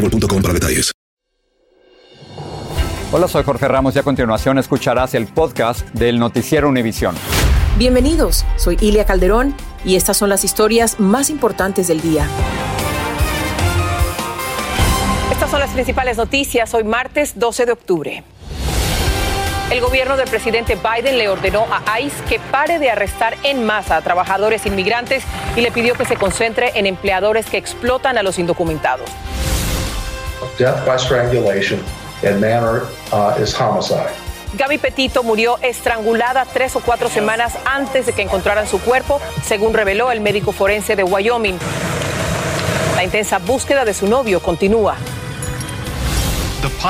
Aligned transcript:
boostmobile.com 0.00 0.42
para 0.42 0.54
detalles. 0.54 0.92
Hola, 3.12 3.26
soy 3.26 3.42
Jorge 3.42 3.66
Ramos 3.66 3.96
y 3.96 3.98
a 3.98 4.02
continuación 4.04 4.58
escucharás 4.58 5.14
el 5.14 5.26
podcast 5.26 5.86
del 5.88 6.18
Noticiero 6.18 6.68
Univisión. 6.68 7.16
Bienvenidos, 7.76 8.44
soy 8.56 8.76
Ilia 8.80 9.04
Calderón 9.04 9.54
y 9.84 9.96
estas 9.96 10.16
son 10.16 10.28
las 10.28 10.44
historias 10.44 11.00
más 11.00 11.28
importantes 11.28 11.88
del 11.88 12.00
día. 12.00 12.28
Estas 15.32 15.50
son 15.50 15.60
las 15.60 15.70
principales 15.70 16.16
noticias 16.16 16.72
hoy 16.74 16.84
martes 16.84 17.38
12 17.38 17.66
de 17.66 17.72
octubre. 17.72 18.24
El 19.72 19.80
gobierno 19.80 20.16
del 20.16 20.28
presidente 20.28 20.76
Biden 20.76 21.16
le 21.16 21.28
ordenó 21.28 21.66
a 21.70 22.00
ICE 22.00 22.24
que 22.28 22.40
pare 22.40 22.78
de 22.78 22.90
arrestar 22.90 23.36
en 23.44 23.64
masa 23.64 23.96
a 23.96 24.02
trabajadores 24.02 24.66
inmigrantes 24.66 25.24
y 25.56 25.60
le 25.60 25.70
pidió 25.72 25.94
que 25.94 26.04
se 26.04 26.16
concentre 26.16 26.72
en 26.74 26.86
empleadores 26.86 27.46
que 27.46 27.56
explotan 27.56 28.18
a 28.18 28.22
los 28.22 28.38
indocumentados. 28.38 29.08
Death 30.58 30.84
by 30.86 30.96
strangulation 30.96 31.80
and 32.22 32.40
manner 32.40 32.86
uh, 33.12 33.36
is 33.40 33.54
homicide. 33.54 34.14
Gaby 34.54 34.78
Petito 34.78 35.22
murió 35.22 35.58
estrangulada 35.62 36.44
tres 36.44 36.74
o 36.74 36.80
cuatro 36.80 37.08
semanas 37.08 37.56
antes 37.64 38.06
de 38.06 38.12
que 38.12 38.22
encontraran 38.22 38.66
su 38.66 38.80
cuerpo, 38.80 39.20
según 39.44 39.74
reveló 39.74 40.10
el 40.10 40.20
médico 40.20 40.52
forense 40.52 40.96
de 40.96 41.04
Wyoming. 41.04 41.58
La 42.96 43.04
intensa 43.04 43.38
búsqueda 43.38 43.84
de 43.84 43.94
su 43.94 44.08
novio 44.08 44.40
continúa. 44.40 44.96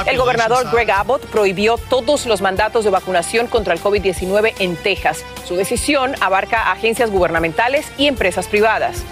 El 0.07 0.17
gobernador 0.17 0.69
Greg 0.73 0.91
Abbott 0.91 1.27
prohibió 1.27 1.77
todos 1.77 2.27
los 2.27 2.41
mandatos 2.41 2.85
de 2.85 2.91
vacunación 2.91 3.47
contra 3.47 3.73
el 3.73 3.81
COVID-19 3.81 4.55
en 4.59 4.77
Texas. 4.77 5.25
Su 5.47 5.55
decisión 5.55 6.15
abarca 6.21 6.73
agencias 6.73 7.11
gubernamentales 7.11 7.87
y 7.97 8.07
empresas 8.07 8.49
privadas. 8.49 9.05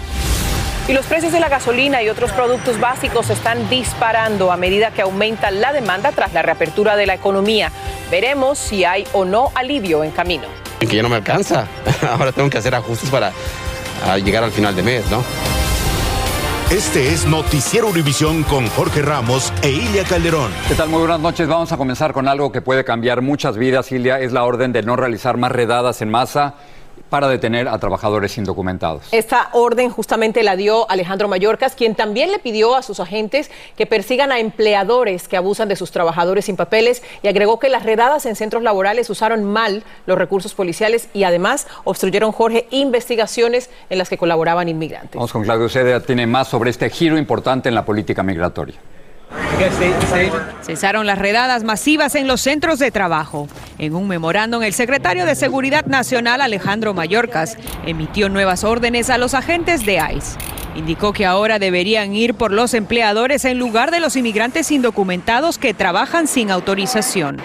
Y 0.89 0.93
los 0.93 1.05
precios 1.05 1.31
de 1.31 1.39
la 1.39 1.49
gasolina 1.49 2.01
y 2.01 2.09
otros 2.09 2.31
productos 2.31 2.79
básicos 2.79 3.29
están 3.29 3.69
disparando 3.69 4.51
a 4.51 4.57
medida 4.57 4.89
que 4.89 5.03
aumenta 5.03 5.51
la 5.51 5.71
demanda 5.71 6.11
tras 6.13 6.33
la 6.33 6.41
reapertura 6.41 6.95
de 6.95 7.05
la 7.05 7.13
economía. 7.13 7.71
Veremos 8.09 8.57
si 8.57 8.85
hay 8.85 9.05
o 9.13 9.23
no 9.23 9.51
alivio 9.53 10.03
en 10.03 10.09
camino. 10.09 10.47
Que 10.79 10.87
ya 10.87 11.03
no 11.03 11.09
me 11.09 11.17
alcanza. 11.17 11.67
Ahora 12.09 12.31
tengo 12.31 12.49
que 12.49 12.57
hacer 12.57 12.73
ajustes 12.73 13.07
para 13.11 13.31
llegar 14.17 14.43
al 14.43 14.51
final 14.51 14.75
de 14.75 14.81
mes, 14.81 15.11
¿no? 15.11 15.23
Este 16.71 17.13
es 17.13 17.27
Noticiero 17.27 17.87
Univisión 17.87 18.41
con 18.41 18.67
Jorge 18.69 19.03
Ramos 19.03 19.53
e 19.61 19.69
Ilia 19.69 20.05
Calderón. 20.05 20.51
¿Qué 20.67 20.73
tal? 20.73 20.89
Muy 20.89 21.01
buenas 21.01 21.19
noches. 21.19 21.47
Vamos 21.47 21.71
a 21.71 21.77
comenzar 21.77 22.13
con 22.13 22.27
algo 22.27 22.51
que 22.51 22.61
puede 22.61 22.83
cambiar 22.83 23.21
muchas 23.21 23.57
vidas, 23.57 23.91
Ilia. 23.91 24.19
Es 24.19 24.31
la 24.31 24.43
orden 24.43 24.73
de 24.73 24.81
no 24.81 24.95
realizar 24.95 25.37
más 25.37 25.51
redadas 25.51 26.01
en 26.01 26.09
masa 26.09 26.55
para 27.09 27.27
detener 27.27 27.67
a 27.67 27.77
trabajadores 27.79 28.37
indocumentados. 28.37 29.03
Esta 29.11 29.49
orden 29.53 29.89
justamente 29.89 30.43
la 30.43 30.55
dio 30.55 30.89
Alejandro 30.89 31.27
Mayorkas, 31.27 31.75
quien 31.75 31.95
también 31.95 32.31
le 32.31 32.39
pidió 32.39 32.75
a 32.75 32.83
sus 32.83 32.99
agentes 32.99 33.51
que 33.75 33.85
persigan 33.85 34.31
a 34.31 34.39
empleadores 34.39 35.27
que 35.27 35.37
abusan 35.37 35.67
de 35.67 35.75
sus 35.75 35.91
trabajadores 35.91 36.45
sin 36.45 36.55
papeles 36.55 37.03
y 37.21 37.27
agregó 37.27 37.59
que 37.59 37.69
las 37.69 37.83
redadas 37.83 38.25
en 38.25 38.35
centros 38.35 38.63
laborales 38.63 39.09
usaron 39.09 39.43
mal 39.43 39.83
los 40.05 40.17
recursos 40.17 40.53
policiales 40.53 41.09
y 41.13 41.23
además 41.23 41.67
obstruyeron, 41.83 42.31
Jorge, 42.31 42.67
investigaciones 42.71 43.69
en 43.89 43.97
las 43.97 44.09
que 44.09 44.17
colaboraban 44.17 44.69
inmigrantes. 44.69 45.15
Vamos 45.15 45.31
con 45.31 45.43
Claudio 45.43 45.69
Cedea, 45.69 45.99
tiene 46.01 46.27
más 46.27 46.47
sobre 46.47 46.69
este 46.69 46.89
giro 46.89 47.17
importante 47.17 47.69
en 47.69 47.75
la 47.75 47.85
política 47.85 48.23
migratoria. 48.23 48.75
Cesaron 50.61 51.05
las 51.05 51.19
redadas 51.19 51.63
masivas 51.63 52.15
en 52.15 52.27
los 52.27 52.41
centros 52.41 52.79
de 52.79 52.91
trabajo. 52.91 53.47
En 53.77 53.95
un 53.95 54.07
memorándum, 54.07 54.63
el 54.63 54.73
secretario 54.73 55.25
de 55.25 55.35
Seguridad 55.35 55.85
Nacional, 55.85 56.41
Alejandro 56.41 56.93
Mayorkas, 56.93 57.57
emitió 57.85 58.29
nuevas 58.29 58.63
órdenes 58.63 59.09
a 59.09 59.17
los 59.17 59.33
agentes 59.33 59.85
de 59.85 59.95
ICE. 59.95 60.37
Indicó 60.75 61.13
que 61.13 61.25
ahora 61.25 61.59
deberían 61.59 62.15
ir 62.15 62.35
por 62.35 62.51
los 62.51 62.73
empleadores 62.73 63.43
en 63.43 63.59
lugar 63.59 63.91
de 63.91 63.99
los 63.99 64.15
inmigrantes 64.15 64.71
indocumentados 64.71 65.57
que 65.57 65.73
trabajan 65.73 66.27
sin 66.27 66.51
autorización. 66.51 67.41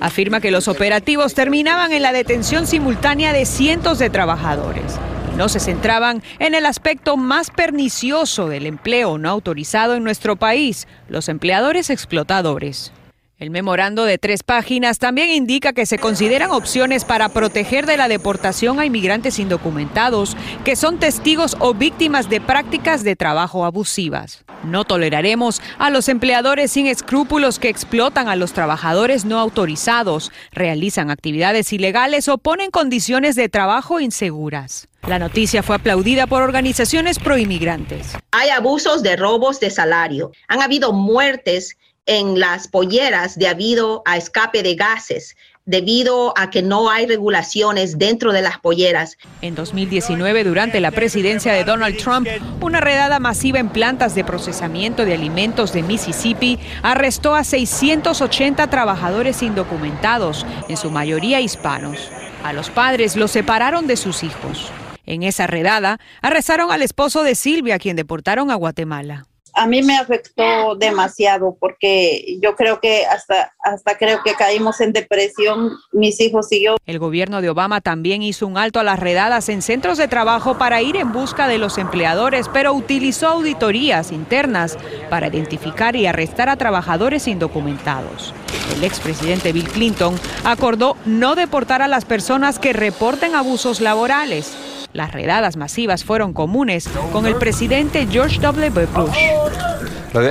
Afirma 0.00 0.40
que 0.40 0.52
los 0.52 0.68
operativos 0.68 1.34
terminaban 1.34 1.92
en 1.92 2.02
la 2.02 2.12
detención 2.12 2.66
simultánea 2.66 3.32
de 3.32 3.46
cientos 3.46 3.98
de 3.98 4.10
trabajadores 4.10 4.98
no 5.38 5.48
se 5.48 5.60
centraban 5.60 6.20
en 6.40 6.56
el 6.56 6.66
aspecto 6.66 7.16
más 7.16 7.50
pernicioso 7.50 8.48
del 8.48 8.66
empleo 8.66 9.18
no 9.18 9.30
autorizado 9.30 9.94
en 9.94 10.02
nuestro 10.02 10.34
país, 10.34 10.88
los 11.08 11.28
empleadores 11.28 11.90
explotadores. 11.90 12.92
El 13.38 13.50
memorando 13.50 14.04
de 14.04 14.18
tres 14.18 14.42
páginas 14.42 14.98
también 14.98 15.30
indica 15.30 15.72
que 15.72 15.86
se 15.86 15.96
consideran 15.96 16.50
opciones 16.50 17.04
para 17.04 17.28
proteger 17.28 17.86
de 17.86 17.96
la 17.96 18.08
deportación 18.08 18.80
a 18.80 18.84
inmigrantes 18.84 19.38
indocumentados 19.38 20.36
que 20.64 20.74
son 20.74 20.98
testigos 20.98 21.56
o 21.60 21.72
víctimas 21.72 22.28
de 22.28 22.40
prácticas 22.40 23.04
de 23.04 23.14
trabajo 23.14 23.64
abusivas. 23.64 24.44
No 24.64 24.84
toleraremos 24.84 25.62
a 25.78 25.88
los 25.90 26.08
empleadores 26.08 26.72
sin 26.72 26.88
escrúpulos 26.88 27.60
que 27.60 27.68
explotan 27.68 28.26
a 28.26 28.34
los 28.34 28.52
trabajadores 28.54 29.24
no 29.24 29.38
autorizados, 29.38 30.32
realizan 30.50 31.12
actividades 31.12 31.72
ilegales 31.72 32.26
o 32.26 32.38
ponen 32.38 32.72
condiciones 32.72 33.36
de 33.36 33.48
trabajo 33.48 34.00
inseguras. 34.00 34.88
La 35.06 35.20
noticia 35.20 35.62
fue 35.62 35.76
aplaudida 35.76 36.26
por 36.26 36.42
organizaciones 36.42 37.20
proinmigrantes. 37.20 38.14
Hay 38.32 38.50
abusos 38.50 39.04
de 39.04 39.14
robos 39.14 39.60
de 39.60 39.70
salario. 39.70 40.32
Han 40.48 40.60
habido 40.60 40.92
muertes 40.92 41.76
en 42.08 42.40
las 42.40 42.66
polleras 42.66 43.38
debido 43.38 44.02
a 44.06 44.16
escape 44.16 44.62
de 44.64 44.74
gases, 44.74 45.36
debido 45.66 46.32
a 46.36 46.48
que 46.48 46.62
no 46.62 46.88
hay 46.90 47.06
regulaciones 47.06 47.98
dentro 47.98 48.32
de 48.32 48.40
las 48.40 48.58
polleras. 48.58 49.18
En 49.42 49.54
2019, 49.54 50.42
durante 50.42 50.80
la 50.80 50.90
presidencia 50.90 51.52
de 51.52 51.64
Donald 51.64 51.98
Trump, 51.98 52.26
una 52.62 52.80
redada 52.80 53.20
masiva 53.20 53.58
en 53.58 53.68
plantas 53.68 54.14
de 54.14 54.24
procesamiento 54.24 55.04
de 55.04 55.12
alimentos 55.12 55.74
de 55.74 55.82
Mississippi 55.82 56.58
arrestó 56.82 57.34
a 57.34 57.44
680 57.44 58.66
trabajadores 58.70 59.42
indocumentados, 59.42 60.46
en 60.68 60.78
su 60.78 60.90
mayoría 60.90 61.42
hispanos. 61.42 62.10
A 62.42 62.54
los 62.54 62.70
padres 62.70 63.14
los 63.14 63.30
separaron 63.30 63.86
de 63.86 63.96
sus 63.96 64.24
hijos. 64.24 64.72
En 65.04 65.22
esa 65.22 65.46
redada, 65.46 65.98
arrestaron 66.22 66.70
al 66.70 66.80
esposo 66.80 67.22
de 67.22 67.34
Silvia, 67.34 67.78
quien 67.78 67.96
deportaron 67.96 68.50
a 68.50 68.54
Guatemala 68.54 69.26
a 69.58 69.66
mí 69.66 69.82
me 69.82 69.96
afectó 69.96 70.76
demasiado 70.76 71.56
porque 71.58 72.38
yo 72.40 72.54
creo 72.54 72.80
que 72.80 73.04
hasta, 73.06 73.52
hasta 73.58 73.98
creo 73.98 74.22
que 74.22 74.34
caímos 74.34 74.80
en 74.80 74.92
depresión 74.92 75.72
mis 75.90 76.20
hijos 76.20 76.52
y 76.52 76.62
yo. 76.62 76.76
El 76.86 77.00
gobierno 77.00 77.42
de 77.42 77.50
Obama 77.50 77.80
también 77.80 78.22
hizo 78.22 78.46
un 78.46 78.56
alto 78.56 78.78
a 78.78 78.84
las 78.84 79.00
redadas 79.00 79.48
en 79.48 79.60
centros 79.60 79.98
de 79.98 80.06
trabajo 80.06 80.58
para 80.58 80.80
ir 80.80 80.94
en 80.94 81.12
busca 81.12 81.48
de 81.48 81.58
los 81.58 81.76
empleadores, 81.76 82.48
pero 82.48 82.72
utilizó 82.72 83.26
auditorías 83.26 84.12
internas 84.12 84.78
para 85.10 85.26
identificar 85.26 85.96
y 85.96 86.06
arrestar 86.06 86.48
a 86.48 86.56
trabajadores 86.56 87.26
indocumentados. 87.26 88.32
El 88.76 88.84
expresidente 88.84 89.52
Bill 89.52 89.68
Clinton 89.68 90.14
acordó 90.44 90.96
no 91.04 91.34
deportar 91.34 91.82
a 91.82 91.88
las 91.88 92.04
personas 92.04 92.60
que 92.60 92.72
reporten 92.72 93.34
abusos 93.34 93.80
laborales 93.80 94.56
las 94.92 95.12
redadas 95.12 95.56
masivas 95.56 96.04
fueron 96.04 96.32
comunes 96.32 96.88
con 97.12 97.26
el 97.26 97.36
presidente 97.36 98.06
George 98.10 98.40
W. 98.40 98.86
Bush. 98.86 99.16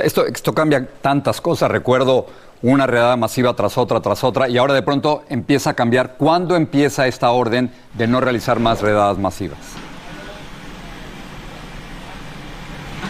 Esto, 0.02 0.54
cambia 0.54 0.86
tantas 1.00 1.40
cosas. 1.40 1.70
Recuerdo 1.70 2.26
una 2.62 2.86
redada 2.86 3.16
masiva 3.16 3.54
tras 3.54 3.78
otra, 3.78 4.00
tras 4.00 4.24
otra, 4.24 4.48
y 4.48 4.58
ahora 4.58 4.74
de 4.74 4.82
pronto 4.82 5.24
empieza 5.28 5.70
a 5.70 5.74
cambiar. 5.74 6.16
¿Cuándo 6.16 6.56
empieza 6.56 7.06
esta 7.06 7.30
orden 7.30 7.70
de 7.94 8.06
no 8.08 8.20
realizar 8.20 8.58
más 8.58 8.82
redadas 8.82 9.18
masivas? 9.18 9.58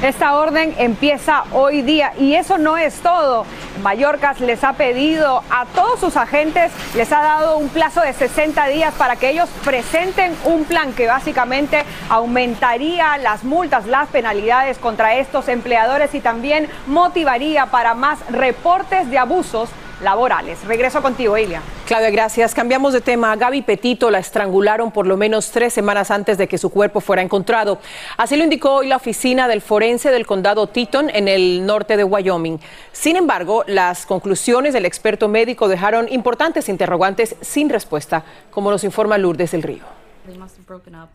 Esta 0.02 0.34
orden 0.38 0.76
empieza 0.78 1.42
hoy 1.52 1.82
día 1.82 2.12
y 2.16 2.34
eso 2.34 2.56
no 2.56 2.78
es 2.78 3.00
todo. 3.00 3.44
Mallorca 3.82 4.32
les 4.38 4.62
ha 4.62 4.74
pedido 4.74 5.42
a 5.50 5.66
todos 5.74 5.98
sus 5.98 6.16
agentes, 6.16 6.70
les 6.94 7.10
ha 7.12 7.20
dado 7.20 7.58
un 7.58 7.68
plazo 7.68 8.02
de 8.02 8.12
60 8.12 8.64
días 8.68 8.94
para 8.94 9.16
que 9.16 9.30
ellos 9.30 9.48
presenten 9.64 10.36
un 10.44 10.64
plan 10.66 10.92
que 10.92 11.08
básicamente 11.08 11.82
aumentaría 12.10 13.18
las 13.18 13.42
multas, 13.42 13.86
las 13.86 14.08
penalidades 14.08 14.78
contra 14.78 15.16
estos 15.16 15.48
empleadores 15.48 16.14
y 16.14 16.20
también 16.20 16.68
motivaría 16.86 17.66
para 17.66 17.94
más 17.94 18.20
reportes 18.30 19.10
de 19.10 19.18
abusos 19.18 19.68
laborales. 20.02 20.64
Regreso 20.64 21.02
contigo, 21.02 21.36
Ilia. 21.36 21.62
Claudia, 21.86 22.10
gracias. 22.10 22.54
Cambiamos 22.54 22.92
de 22.92 23.00
tema. 23.00 23.34
Gaby 23.36 23.62
Petito 23.62 24.10
la 24.10 24.18
estrangularon 24.18 24.90
por 24.92 25.06
lo 25.06 25.16
menos 25.16 25.50
tres 25.50 25.72
semanas 25.72 26.10
antes 26.10 26.38
de 26.38 26.46
que 26.48 26.58
su 26.58 26.70
cuerpo 26.70 27.00
fuera 27.00 27.22
encontrado. 27.22 27.78
Así 28.16 28.36
lo 28.36 28.44
indicó 28.44 28.74
hoy 28.76 28.88
la 28.88 28.96
oficina 28.96 29.48
del 29.48 29.60
forense 29.60 30.10
del 30.10 30.26
condado 30.26 30.66
Teton 30.66 31.10
en 31.10 31.28
el 31.28 31.66
norte 31.66 31.96
de 31.96 32.04
Wyoming. 32.04 32.58
Sin 32.92 33.16
embargo, 33.16 33.64
las 33.66 34.06
conclusiones 34.06 34.72
del 34.72 34.86
experto 34.86 35.28
médico 35.28 35.68
dejaron 35.68 36.06
importantes 36.10 36.68
interrogantes 36.68 37.36
sin 37.40 37.68
respuesta, 37.68 38.24
como 38.50 38.70
nos 38.70 38.84
informa 38.84 39.18
Lourdes 39.18 39.52
del 39.52 39.62
Río. 39.62 39.97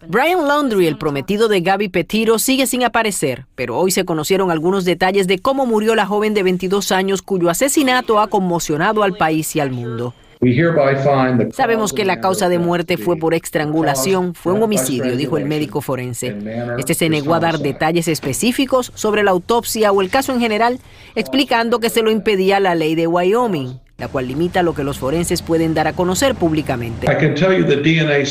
Brian 0.07 0.48
Laundrie, 0.48 0.88
el 0.88 0.98
prometido 0.98 1.48
de 1.48 1.62
Gaby 1.62 1.89
Petiro, 1.89 2.39
sigue 2.39 2.68
sin 2.68 2.83
aparecer, 2.83 3.45
pero 3.56 3.77
hoy 3.77 3.92
se 3.92 4.06
conocieron 4.06 4.51
algunos 4.51 4.86
detalles 4.86 5.27
de 5.27 5.39
cómo 5.39 5.65
murió 5.65 5.95
la 5.95 6.06
joven 6.06 6.33
de 6.33 6.44
22 6.44 6.92
años 6.92 7.21
cuyo 7.21 7.50
asesinato 7.50 8.19
ha 8.19 8.27
conmocionado 8.27 9.04
al 9.04 9.15
país 9.15 9.56
y 9.56 9.60
al 9.60 9.71
mundo. 9.71 10.13
Sabemos 11.54 11.94
que 11.94 12.04
la 12.04 12.19
causa 12.19 12.50
de 12.50 12.60
muerte 12.60 12.98
fue 12.98 13.15
por 13.18 13.33
estrangulación, 13.33 14.36
fue 14.36 14.51
un 14.51 14.63
homicidio, 14.63 15.16
dijo 15.16 15.38
el 15.38 15.45
médico 15.45 15.80
forense. 15.80 16.36
Este 16.77 16.94
se 16.94 17.09
negó 17.09 17.33
a 17.33 17.39
dar 17.39 17.59
detalles 17.59 18.09
específicos 18.09 18.92
sobre 18.95 19.24
la 19.24 19.31
autopsia 19.31 19.92
o 19.92 20.01
el 20.01 20.09
caso 20.09 20.33
en 20.33 20.42
general, 20.42 20.80
explicando 21.16 21.80
que 21.80 21.89
se 21.89 22.01
lo 22.01 22.12
impedía 22.12 22.59
la 22.59 22.75
ley 22.75 22.95
de 22.95 23.07
Wyoming 23.07 23.80
la 23.98 24.07
cual 24.07 24.28
limita 24.28 24.63
lo 24.63 24.74
que 24.74 24.84
los 24.84 24.98
forenses 24.98 25.42
pueden 25.42 25.74
dar 25.74 25.88
a 25.88 25.94
conocer 25.94 26.36
públicamente. 26.36 27.07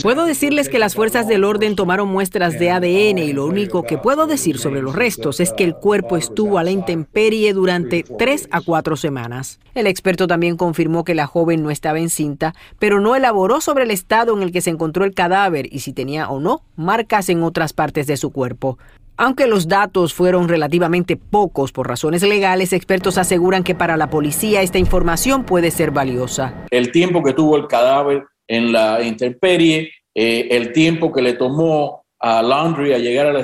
Puedo 0.02 0.26
decirles 0.26 0.68
que 0.68 0.78
las 0.78 0.94
fuerzas 0.94 1.28
del 1.28 1.44
orden 1.44 1.76
tomaron 1.76 2.08
muestras 2.08 2.58
de 2.58 2.70
ADN 2.70 3.18
y 3.18 3.32
lo 3.32 3.46
único 3.46 3.84
que 3.84 3.98
puedo 3.98 4.26
decir 4.26 4.58
sobre 4.58 4.82
los 4.82 4.94
restos 4.94 5.40
es 5.40 5.52
que 5.52 5.64
el 5.64 5.74
cuerpo 5.74 6.16
estuvo 6.16 6.58
a 6.58 6.64
la 6.64 6.70
intemperie 6.70 7.52
durante 7.52 8.04
tres 8.18 8.48
a 8.50 8.60
cuatro 8.60 8.96
semanas. 8.96 9.60
El 9.74 9.86
experto 9.86 10.26
también 10.26 10.56
confirmó 10.56 11.04
que 11.04 11.14
la 11.14 11.26
joven 11.26 11.62
no 11.62 11.70
estaba 11.70 11.98
encinta, 11.98 12.54
pero 12.78 13.00
no 13.00 13.16
elaboró 13.16 13.60
sobre 13.60 13.84
el 13.84 13.90
estado 13.90 14.36
en 14.36 14.42
el 14.42 14.52
que 14.52 14.60
se 14.60 14.70
encontró 14.70 15.04
el 15.04 15.14
cadáver 15.14 15.68
y 15.72 15.80
si 15.80 15.92
tenía 15.92 16.28
o 16.28 16.40
no 16.40 16.62
marcas 16.76 17.28
en 17.28 17.42
otras 17.42 17.72
partes 17.72 18.06
de 18.06 18.16
su 18.16 18.30
cuerpo. 18.30 18.78
Aunque 19.16 19.46
los 19.46 19.68
datos 19.68 20.14
fueron 20.14 20.48
relativamente 20.48 21.16
pocos 21.16 21.70
por 21.70 21.88
razones 21.88 22.22
legales, 22.22 22.72
expertos 22.72 23.18
aseguran 23.18 23.62
que 23.62 23.74
para 23.74 23.96
la 23.96 24.08
policía 24.08 24.62
esta 24.62 24.78
información 24.78 25.44
puede 25.44 25.70
ser 25.70 25.90
valiosa. 25.90 26.66
El 26.70 26.90
tiempo 26.90 27.22
que 27.22 27.34
tuvo 27.34 27.56
el 27.56 27.66
cadáver 27.66 28.24
en 28.48 28.72
la 28.72 29.02
intemperie, 29.02 29.92
eh, 30.14 30.48
el 30.50 30.72
tiempo 30.72 31.12
que 31.12 31.22
le 31.22 31.34
tomó 31.34 32.04
a 32.18 32.42
Laundry 32.42 32.94
a 32.94 32.98
llegar 32.98 33.26
al, 33.26 33.36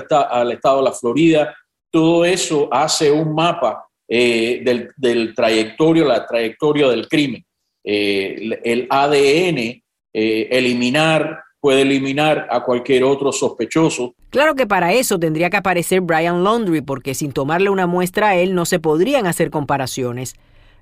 estado 0.53 0.79
de 0.79 0.85
la 0.85 0.93
Florida, 0.93 1.55
todo 1.91 2.25
eso 2.25 2.69
hace 2.73 3.11
un 3.11 3.35
mapa 3.35 3.87
eh, 4.09 4.62
del, 4.97 5.35
trayectorio, 5.35 6.06
la 6.06 6.26
trayectoria 6.26 6.88
del 6.88 7.09
crimen. 7.09 7.44
Eh, 7.85 8.59
el 8.65 8.87
ADN, 8.88 9.82
eliminar 10.12 11.43
puede 11.60 11.82
eliminar 11.82 12.46
a 12.50 12.62
cualquier 12.62 13.05
otro 13.05 13.32
sospechoso. 13.32 14.14
Claro 14.31 14.55
que 14.55 14.66
para 14.66 14.93
eso 14.93 15.19
tendría 15.19 15.50
que 15.50 15.56
aparecer 15.56 16.00
Brian 16.00 16.44
Laundry, 16.44 16.82
porque 16.82 17.14
sin 17.14 17.32
tomarle 17.32 17.70
una 17.70 17.87
muestra 17.87 18.28
a 18.28 18.37
él 18.37 18.55
no 18.55 18.64
se 18.64 18.78
podrían 18.78 19.26
hacer 19.26 19.50
comparaciones. 19.50 20.34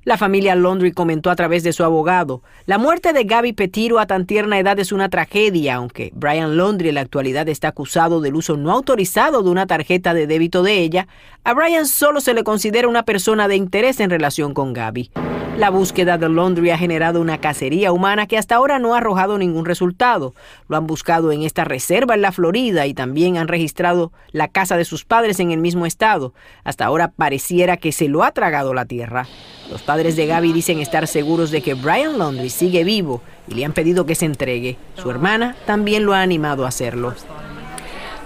La 0.07 0.17
familia 0.17 0.55
Laundry 0.55 0.93
comentó 0.93 1.31
a 1.31 1.35
través 1.35 1.65
de 1.65 1.73
su 1.73 1.83
abogado, 1.83 2.41
la 2.65 2.79
muerte 2.79 3.13
de 3.13 3.25
Gaby 3.25 3.55
Petiro 3.55 3.99
a 3.99 4.07
tan 4.07 4.25
tierna 4.25 4.57
edad 4.57 4.79
es 4.79 4.93
una 4.93 5.09
tragedia, 5.09 5.75
aunque 5.75 6.13
Brian 6.15 6.57
Laundry 6.57 6.91
en 6.91 6.95
la 6.95 7.01
actualidad 7.01 7.49
está 7.49 7.67
acusado 7.67 8.21
del 8.21 8.37
uso 8.37 8.57
no 8.57 8.71
autorizado 8.71 9.43
de 9.43 9.51
una 9.51 9.67
tarjeta 9.67 10.15
de 10.15 10.29
débito 10.29 10.63
de 10.63 10.79
ella, 10.79 11.09
a 11.43 11.55
Brian 11.55 11.87
solo 11.87 12.21
se 12.21 12.35
le 12.35 12.45
considera 12.45 12.87
una 12.87 13.03
persona 13.03 13.49
de 13.49 13.57
interés 13.57 13.99
en 13.99 14.11
relación 14.11 14.55
con 14.55 14.75
Gaby. 14.75 15.11
La 15.57 15.71
búsqueda 15.71 16.19
de 16.19 16.29
Laundry 16.29 16.69
ha 16.69 16.77
generado 16.77 17.19
una 17.19 17.39
cacería 17.39 17.91
humana 17.91 18.27
que 18.27 18.37
hasta 18.37 18.57
ahora 18.57 18.79
no 18.79 18.95
ha 18.95 18.99
arrojado 18.99 19.39
ningún 19.39 19.65
resultado. 19.65 20.35
Lo 20.69 20.77
han 20.77 20.87
buscado 20.87 21.33
en 21.33 21.45
esta 21.45 21.65
reserva 21.65 22.15
en 22.15 22.21
la 22.21 22.31
Florida 22.31 22.87
y 22.87 22.93
también 22.93 23.39
han 23.39 23.49
registrado 23.49 24.13
la 24.33 24.49
casa 24.49 24.77
de 24.77 24.85
sus 24.85 25.07
padres 25.07 25.41
en 25.41 25.53
el 25.53 25.61
mismo 25.61 25.87
estado. 25.87 26.35
Hasta 26.63 26.85
ahora 26.85 27.09
pareciera 27.09 27.79
que 27.79 27.93
se 27.93 28.09
lo 28.09 28.23
ha 28.23 28.33
tragado 28.33 28.75
la 28.75 28.85
tierra. 28.85 29.27
Los 29.71 29.81
padres 29.81 30.15
de 30.15 30.27
Gaby 30.27 30.53
dicen 30.53 30.79
estar 30.81 31.07
seguros 31.07 31.51
de 31.51 31.63
que 31.63 31.73
Brian 31.73 32.19
Laundry 32.19 32.51
sigue 32.51 32.85
vivo 32.85 33.23
y 33.49 33.55
le 33.55 33.65
han 33.65 33.73
pedido 33.73 34.05
que 34.05 34.15
se 34.15 34.27
entregue. 34.27 34.77
Su 34.97 35.11
hermana 35.11 35.57
también 35.65 36.05
lo 36.05 36.13
ha 36.13 36.21
animado 36.21 36.67
a 36.67 36.69
hacerlo. 36.69 37.15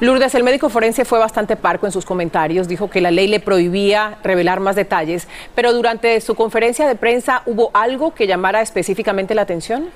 Lourdes, 0.01 0.35
el 0.35 0.45
médico 0.45 0.71
forense 0.71 1.05
fue 1.05 1.19
bastante 1.19 1.57
parco 1.57 1.85
en 1.85 1.93
sus 1.93 2.07
comentarios, 2.07 2.69
dijo 2.69 2.89
que 2.89 3.03
la 3.03 3.11
ley 3.11 3.29
le 3.29 3.39
prohibía 3.39 4.17
revelar 4.25 4.59
más 4.59 4.75
detalles, 4.75 5.29
pero 5.55 5.75
durante 5.75 6.19
su 6.23 6.35
conferencia 6.35 6.89
de 6.89 6.95
prensa 6.95 7.43
hubo 7.45 7.71
algo 7.75 8.15
que 8.15 8.27
llamara 8.27 8.63
específicamente 8.63 9.35
la 9.35 9.43
atención. 9.43 9.91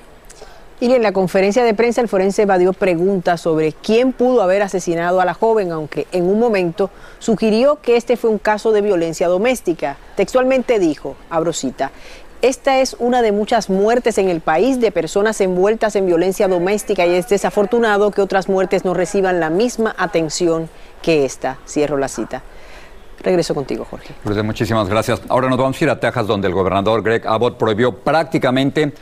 Y 0.79 0.93
en 0.93 1.01
la 1.01 1.11
conferencia 1.11 1.63
de 1.63 1.73
prensa 1.73 2.01
el 2.01 2.07
forense 2.07 2.43
evadió 2.43 2.73
preguntas 2.73 3.41
sobre 3.41 3.71
quién 3.71 4.13
pudo 4.13 4.43
haber 4.43 4.61
asesinado 4.61 5.21
a 5.21 5.25
la 5.25 5.33
joven, 5.33 5.71
aunque 5.71 6.05
en 6.11 6.25
un 6.25 6.37
momento 6.37 6.91
sugirió 7.17 7.81
que 7.81 7.95
este 7.95 8.15
fue 8.15 8.29
un 8.29 8.37
caso 8.37 8.71
de 8.73 8.81
violencia 8.81 9.27
doméstica. 9.27 9.97
Textualmente 10.15 10.77
dijo, 10.77 11.15
abro 11.31 11.51
cita, 11.51 11.91
esta 12.47 12.79
es 12.79 12.95
una 12.99 13.23
de 13.23 13.31
muchas 13.31 13.71
muertes 13.71 14.19
en 14.19 14.29
el 14.29 14.39
país 14.39 14.79
de 14.79 14.91
personas 14.91 15.41
envueltas 15.41 15.95
en 15.95 16.05
violencia 16.05 16.47
doméstica 16.47 17.03
y 17.05 17.15
es 17.15 17.27
desafortunado 17.27 18.11
que 18.11 18.21
otras 18.21 18.49
muertes 18.49 18.85
no 18.85 18.93
reciban 18.93 19.39
la 19.39 19.49
misma 19.49 19.95
atención 19.97 20.69
que 21.01 21.25
esta. 21.25 21.57
Cierro 21.67 21.97
la 21.97 22.07
cita. 22.07 22.43
Regreso 23.23 23.55
contigo, 23.55 23.87
Jorge. 23.89 24.13
muchísimas 24.43 24.87
gracias. 24.87 25.23
Ahora 25.27 25.49
nos 25.49 25.57
vamos 25.57 25.81
a 25.81 25.83
ir 25.83 25.89
a 25.89 25.99
Texas, 25.99 26.27
donde 26.27 26.47
el 26.47 26.53
gobernador 26.53 27.01
Greg 27.01 27.25
Abbott 27.25 27.57
prohibió 27.57 27.95
prácticamente 27.95 28.93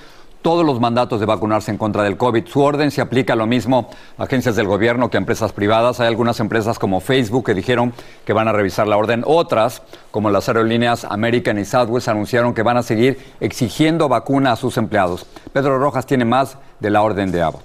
todos 0.43 0.63
los 0.63 0.79
mandatos 0.79 1.19
de 1.19 1.25
vacunarse 1.25 1.71
en 1.71 1.79
contra 1.79 2.03
del 2.03 2.17
COVID. 2.17 2.45
Su 2.45 2.61
orden 2.61 2.91
se 2.91 3.01
aplica 3.01 3.35
lo 3.35 3.47
mismo 3.47 3.89
a 4.19 4.23
agencias 4.23 4.55
del 4.55 4.67
gobierno 4.67 5.09
que 5.09 5.17
a 5.17 5.19
empresas 5.19 5.53
privadas. 5.53 5.99
Hay 5.99 6.07
algunas 6.07 6.39
empresas 6.39 6.77
como 6.77 6.99
Facebook 6.99 7.45
que 7.45 7.55
dijeron 7.55 7.93
que 8.25 8.33
van 8.33 8.47
a 8.47 8.51
revisar 8.51 8.87
la 8.87 8.97
orden. 8.97 9.23
Otras, 9.25 9.81
como 10.11 10.29
las 10.29 10.47
aerolíneas 10.49 11.05
American 11.05 11.57
y 11.57 11.65
Southwest, 11.65 12.09
anunciaron 12.09 12.53
que 12.53 12.61
van 12.61 12.77
a 12.77 12.83
seguir 12.83 13.17
exigiendo 13.39 14.07
vacuna 14.09 14.51
a 14.51 14.55
sus 14.55 14.77
empleados. 14.77 15.25
Pedro 15.51 15.79
Rojas 15.79 16.05
tiene 16.05 16.25
más 16.25 16.57
de 16.79 16.89
la 16.89 17.01
orden 17.01 17.31
de 17.31 17.41
Abbott. 17.41 17.63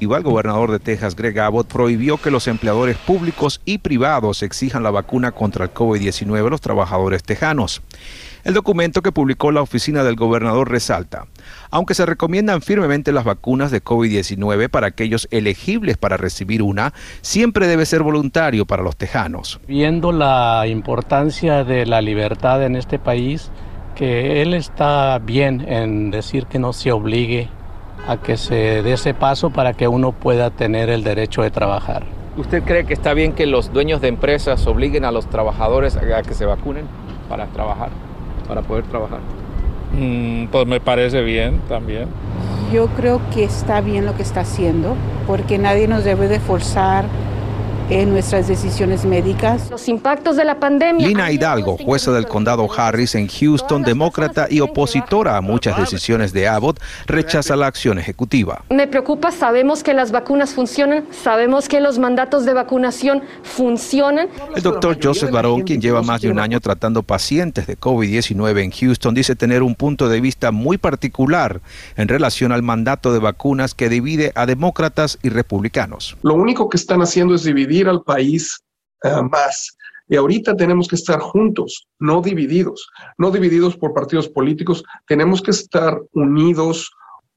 el 0.00 0.22
gobernador 0.22 0.70
de 0.70 0.78
Texas, 0.78 1.16
Greg 1.16 1.38
Abbott, 1.38 1.66
prohibió 1.66 2.18
que 2.18 2.30
los 2.30 2.46
empleadores 2.46 2.96
públicos 2.98 3.60
y 3.64 3.78
privados 3.78 4.42
exijan 4.42 4.82
la 4.82 4.90
vacuna 4.90 5.32
contra 5.32 5.64
el 5.64 5.74
COVID-19 5.74 6.46
a 6.46 6.50
los 6.50 6.60
trabajadores 6.60 7.22
tejanos. 7.22 7.82
El 8.42 8.54
documento 8.54 9.02
que 9.02 9.12
publicó 9.12 9.52
la 9.52 9.60
oficina 9.60 10.02
del 10.02 10.16
gobernador 10.16 10.70
resalta, 10.70 11.26
aunque 11.70 11.94
se 11.94 12.06
recomiendan 12.06 12.62
firmemente 12.62 13.12
las 13.12 13.24
vacunas 13.24 13.70
de 13.70 13.84
COVID-19 13.84 14.70
para 14.70 14.86
aquellos 14.86 15.28
elegibles 15.30 15.98
para 15.98 16.16
recibir 16.16 16.62
una, 16.62 16.94
siempre 17.20 17.66
debe 17.66 17.84
ser 17.84 18.02
voluntario 18.02 18.64
para 18.64 18.82
los 18.82 18.96
tejanos. 18.96 19.60
Viendo 19.68 20.10
la 20.10 20.66
importancia 20.66 21.64
de 21.64 21.84
la 21.84 22.00
libertad 22.00 22.64
en 22.64 22.76
este 22.76 22.98
país, 22.98 23.50
que 23.94 24.40
él 24.40 24.54
está 24.54 25.18
bien 25.18 25.66
en 25.68 26.10
decir 26.10 26.46
que 26.46 26.58
no 26.58 26.72
se 26.72 26.92
obligue 26.92 27.50
a 28.08 28.16
que 28.16 28.38
se 28.38 28.82
dé 28.82 28.94
ese 28.94 29.12
paso 29.12 29.50
para 29.50 29.74
que 29.74 29.86
uno 29.86 30.12
pueda 30.12 30.50
tener 30.50 30.88
el 30.88 31.04
derecho 31.04 31.42
de 31.42 31.50
trabajar. 31.50 32.04
¿Usted 32.38 32.62
cree 32.62 32.86
que 32.86 32.94
está 32.94 33.12
bien 33.12 33.34
que 33.34 33.44
los 33.44 33.70
dueños 33.70 34.00
de 34.00 34.08
empresas 34.08 34.66
obliguen 34.66 35.04
a 35.04 35.12
los 35.12 35.28
trabajadores 35.28 35.98
a 35.98 36.22
que 36.22 36.32
se 36.32 36.46
vacunen 36.46 36.86
para 37.28 37.46
trabajar? 37.48 37.90
Para 38.50 38.62
poder 38.62 38.84
trabajar. 38.86 39.20
Mm, 39.96 40.46
pues 40.46 40.66
me 40.66 40.80
parece 40.80 41.22
bien 41.22 41.60
también. 41.68 42.08
Yo 42.72 42.88
creo 42.88 43.20
que 43.32 43.44
está 43.44 43.80
bien 43.80 44.06
lo 44.06 44.16
que 44.16 44.22
está 44.22 44.40
haciendo, 44.40 44.96
porque 45.28 45.56
nadie 45.56 45.86
nos 45.86 46.02
debe 46.02 46.26
de 46.26 46.40
forzar 46.40 47.04
en 47.90 48.10
nuestras 48.10 48.46
decisiones 48.46 49.04
médicas. 49.04 49.68
Los 49.68 49.88
impactos 49.88 50.36
de 50.36 50.44
la 50.44 50.60
pandemia. 50.60 51.06
Lina 51.06 51.32
Hidalgo, 51.32 51.76
jueza 51.76 52.12
del 52.12 52.26
condado 52.26 52.68
Harris 52.72 53.16
en 53.16 53.26
Houston, 53.26 53.82
demócrata 53.82 54.46
y 54.48 54.60
opositora 54.60 55.36
a 55.36 55.40
muchas 55.40 55.76
decisiones 55.76 56.32
de 56.32 56.46
Abbott, 56.46 56.80
rechaza 57.06 57.56
la 57.56 57.66
acción 57.66 57.98
ejecutiva. 57.98 58.62
Me 58.70 58.86
preocupa, 58.86 59.32
sabemos 59.32 59.82
que 59.82 59.92
las 59.92 60.12
vacunas 60.12 60.54
funcionan, 60.54 61.04
sabemos 61.10 61.68
que 61.68 61.80
los 61.80 61.98
mandatos 61.98 62.44
de 62.44 62.54
vacunación 62.54 63.22
funcionan. 63.42 64.28
El 64.54 64.62
doctor 64.62 64.96
Joseph 65.02 65.30
Barón, 65.32 65.62
quien 65.62 65.80
lleva 65.80 66.02
más 66.02 66.20
de 66.20 66.30
un 66.30 66.38
año 66.38 66.60
tratando 66.60 67.02
pacientes 67.02 67.66
de 67.66 67.76
COVID-19 67.76 68.62
en 68.62 68.70
Houston, 68.70 69.14
dice 69.14 69.34
tener 69.34 69.64
un 69.64 69.74
punto 69.74 70.08
de 70.08 70.20
vista 70.20 70.52
muy 70.52 70.78
particular 70.78 71.60
en 71.96 72.06
relación 72.06 72.52
al 72.52 72.62
mandato 72.62 73.12
de 73.12 73.18
vacunas 73.18 73.74
que 73.74 73.88
divide 73.88 74.30
a 74.36 74.46
demócratas 74.46 75.18
y 75.22 75.28
republicanos. 75.30 76.16
Lo 76.22 76.34
único 76.34 76.68
que 76.68 76.76
están 76.76 77.02
haciendo 77.02 77.34
es 77.34 77.42
dividir 77.42 77.79
al 77.88 78.02
país 78.02 78.58
uh, 79.04 79.22
más. 79.22 79.76
Y 80.08 80.16
ahorita 80.16 80.56
tenemos 80.56 80.88
que 80.88 80.96
estar 80.96 81.20
juntos, 81.20 81.86
no 82.00 82.20
divididos, 82.20 82.88
no 83.16 83.30
divididos 83.30 83.76
por 83.76 83.94
partidos 83.94 84.28
políticos, 84.28 84.82
tenemos 85.06 85.40
que 85.40 85.52
estar 85.52 86.00
unidos 86.12 86.90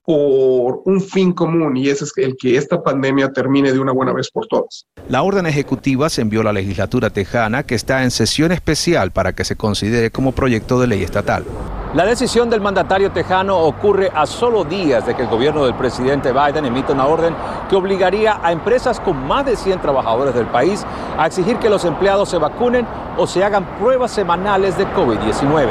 por 0.06 0.82
un 0.86 1.00
fin 1.00 1.32
común 1.32 1.78
y 1.78 1.90
ese 1.90 2.04
es 2.04 2.14
el 2.18 2.36
que 2.36 2.58
esta 2.58 2.84
pandemia 2.84 3.32
termine 3.32 3.72
de 3.72 3.80
una 3.80 3.94
buena 3.94 4.12
vez 4.12 4.30
por 4.30 4.48
todas. 4.48 4.86
La 5.08 5.24
orden 5.24 5.46
ejecutiva 5.46 6.10
se 6.10 6.22
envió 6.22 6.42
a 6.42 6.46
la 6.46 6.54
legislatura 6.54 7.10
tejana 7.10 7.64
que 7.64 7.76
está 7.76 8.04
en 8.04 8.12
sesión 8.12 8.52
especial 8.52 9.12
para 9.12 9.34
que 9.34 9.46
se 9.46 9.56
considere 9.56 10.12
como 10.12 10.34
proyecto 10.34 10.80
de 10.80 10.88
ley 10.88 11.04
estatal. 11.04 11.46
La 11.94 12.06
decisión 12.06 12.50
del 12.50 12.60
mandatario 12.60 13.12
tejano 13.12 13.60
ocurre 13.60 14.12
a 14.16 14.26
solo 14.26 14.64
días 14.64 15.06
de 15.06 15.16
que 15.16 15.22
el 15.22 15.28
gobierno 15.28 15.64
del 15.64 15.76
presidente 15.76 16.34
Biden 16.34 16.66
emita 16.66 16.92
una 16.92 17.06
orden 17.06 17.36
que 17.70 17.76
obligaría 17.76 18.40
a 18.44 18.52
empresas 18.52 19.00
con 19.00 19.28
más 19.28 19.46
de 19.46 19.56
100 19.56 19.80
trabajadores 19.80 20.34
del 20.34 20.48
país 20.48 20.84
a 21.18 21.28
exigir 21.28 21.58
que 21.58 21.70
los 21.70 21.86
empleados 21.86 22.30
se 22.30 22.40
vacunen 22.40 22.88
o 23.16 23.28
se 23.28 23.44
hagan 23.44 23.78
pruebas 23.78 24.12
semanales 24.12 24.76
de 24.76 24.88
COVID-19. 24.88 25.70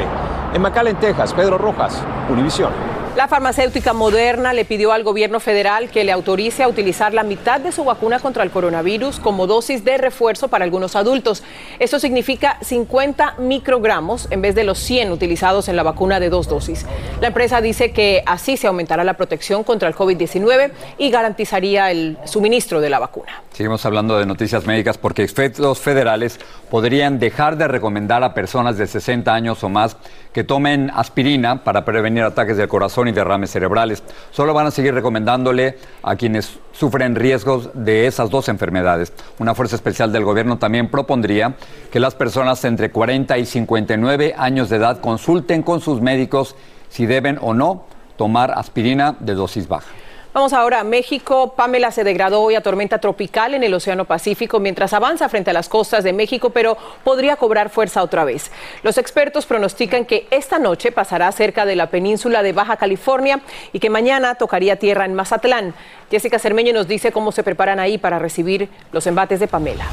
En 0.54 0.62
McAllen, 0.62 0.96
Texas, 0.96 1.34
Pedro 1.34 1.58
Rojas, 1.58 2.00
Univisión. 2.30 3.01
La 3.22 3.28
farmacéutica 3.28 3.92
Moderna 3.92 4.52
le 4.52 4.64
pidió 4.64 4.90
al 4.90 5.04
gobierno 5.04 5.38
federal 5.38 5.90
que 5.90 6.02
le 6.02 6.10
autorice 6.10 6.64
a 6.64 6.68
utilizar 6.68 7.14
la 7.14 7.22
mitad 7.22 7.60
de 7.60 7.70
su 7.70 7.84
vacuna 7.84 8.18
contra 8.18 8.42
el 8.42 8.50
coronavirus 8.50 9.20
como 9.20 9.46
dosis 9.46 9.84
de 9.84 9.96
refuerzo 9.96 10.48
para 10.48 10.64
algunos 10.64 10.96
adultos. 10.96 11.44
Esto 11.78 12.00
significa 12.00 12.58
50 12.62 13.36
microgramos 13.38 14.26
en 14.32 14.42
vez 14.42 14.56
de 14.56 14.64
los 14.64 14.80
100 14.80 15.12
utilizados 15.12 15.68
en 15.68 15.76
la 15.76 15.84
vacuna 15.84 16.18
de 16.18 16.30
dos 16.30 16.48
dosis. 16.48 16.84
La 17.20 17.28
empresa 17.28 17.60
dice 17.60 17.92
que 17.92 18.24
así 18.26 18.56
se 18.56 18.66
aumentará 18.66 19.04
la 19.04 19.14
protección 19.14 19.62
contra 19.62 19.86
el 19.86 19.94
COVID-19 19.94 20.72
y 20.98 21.10
garantizaría 21.10 21.92
el 21.92 22.18
suministro 22.24 22.80
de 22.80 22.90
la 22.90 22.98
vacuna. 22.98 23.44
Seguimos 23.52 23.86
hablando 23.86 24.18
de 24.18 24.26
noticias 24.26 24.66
médicas 24.66 24.98
porque 24.98 25.22
expertos 25.22 25.78
federales 25.78 26.40
podrían 26.72 27.20
dejar 27.20 27.56
de 27.56 27.68
recomendar 27.68 28.24
a 28.24 28.34
personas 28.34 28.78
de 28.78 28.88
60 28.88 29.32
años 29.32 29.62
o 29.62 29.68
más 29.68 29.96
que 30.32 30.42
tomen 30.42 30.90
aspirina 30.92 31.62
para 31.62 31.84
prevenir 31.84 32.24
ataques 32.24 32.56
del 32.56 32.66
corazón 32.66 33.12
y 33.12 33.14
derrames 33.14 33.50
cerebrales. 33.50 34.02
Solo 34.31 34.54
van 34.54 34.66
a 34.66 34.71
seguir 34.71 34.95
recomendándole 34.95 35.78
a 36.02 36.16
quienes 36.16 36.59
sufren 36.73 37.14
riesgos 37.14 37.71
de 37.75 38.07
esas 38.07 38.31
dos 38.31 38.49
enfermedades. 38.49 39.12
Una 39.38 39.54
fuerza 39.54 39.76
especial 39.76 40.12
del 40.12 40.25
gobierno 40.25 40.59
también 40.59 40.90
propondría 40.90 41.54
que 41.90 42.00
las 42.00 42.14
personas 42.14 42.64
entre 42.64 42.90
40 42.90 43.38
y 43.38 43.47
59 43.47 44.35
años 44.37 44.69
de 44.69 44.76
edad 44.76 45.00
consulten 45.00 45.62
con 45.62 45.81
sus 45.81 46.00
médicos 46.00 46.57
si 46.88 47.07
deben 47.07 47.38
o 47.40 47.54
no 47.54 47.85
tomar 48.16 48.52
aspirina 48.52 49.16
de 49.21 49.35
dosis 49.35 49.69
baja. 49.69 50.01
Vamos 50.34 50.54
ahora 50.54 50.80
a 50.80 50.84
México. 50.84 51.52
Pamela 51.54 51.90
se 51.90 52.04
degradó 52.04 52.40
hoy 52.40 52.54
a 52.54 52.62
tormenta 52.62 52.98
tropical 52.98 53.52
en 53.52 53.64
el 53.64 53.74
Océano 53.74 54.06
Pacífico 54.06 54.60
mientras 54.60 54.94
avanza 54.94 55.28
frente 55.28 55.50
a 55.50 55.52
las 55.52 55.68
costas 55.68 56.04
de 56.04 56.14
México, 56.14 56.48
pero 56.50 56.78
podría 57.04 57.36
cobrar 57.36 57.68
fuerza 57.68 58.02
otra 58.02 58.24
vez. 58.24 58.50
Los 58.82 58.96
expertos 58.96 59.44
pronostican 59.44 60.06
que 60.06 60.26
esta 60.30 60.58
noche 60.58 60.90
pasará 60.90 61.30
cerca 61.32 61.66
de 61.66 61.76
la 61.76 61.90
península 61.90 62.42
de 62.42 62.54
Baja 62.54 62.78
California 62.78 63.42
y 63.74 63.78
que 63.78 63.90
mañana 63.90 64.36
tocaría 64.36 64.76
tierra 64.76 65.04
en 65.04 65.12
Mazatlán. 65.12 65.74
Jessica 66.10 66.38
Cermeño 66.38 66.72
nos 66.72 66.88
dice 66.88 67.12
cómo 67.12 67.30
se 67.30 67.42
preparan 67.42 67.78
ahí 67.78 67.98
para 67.98 68.18
recibir 68.18 68.70
los 68.90 69.06
embates 69.06 69.38
de 69.38 69.48
Pamela. 69.48 69.84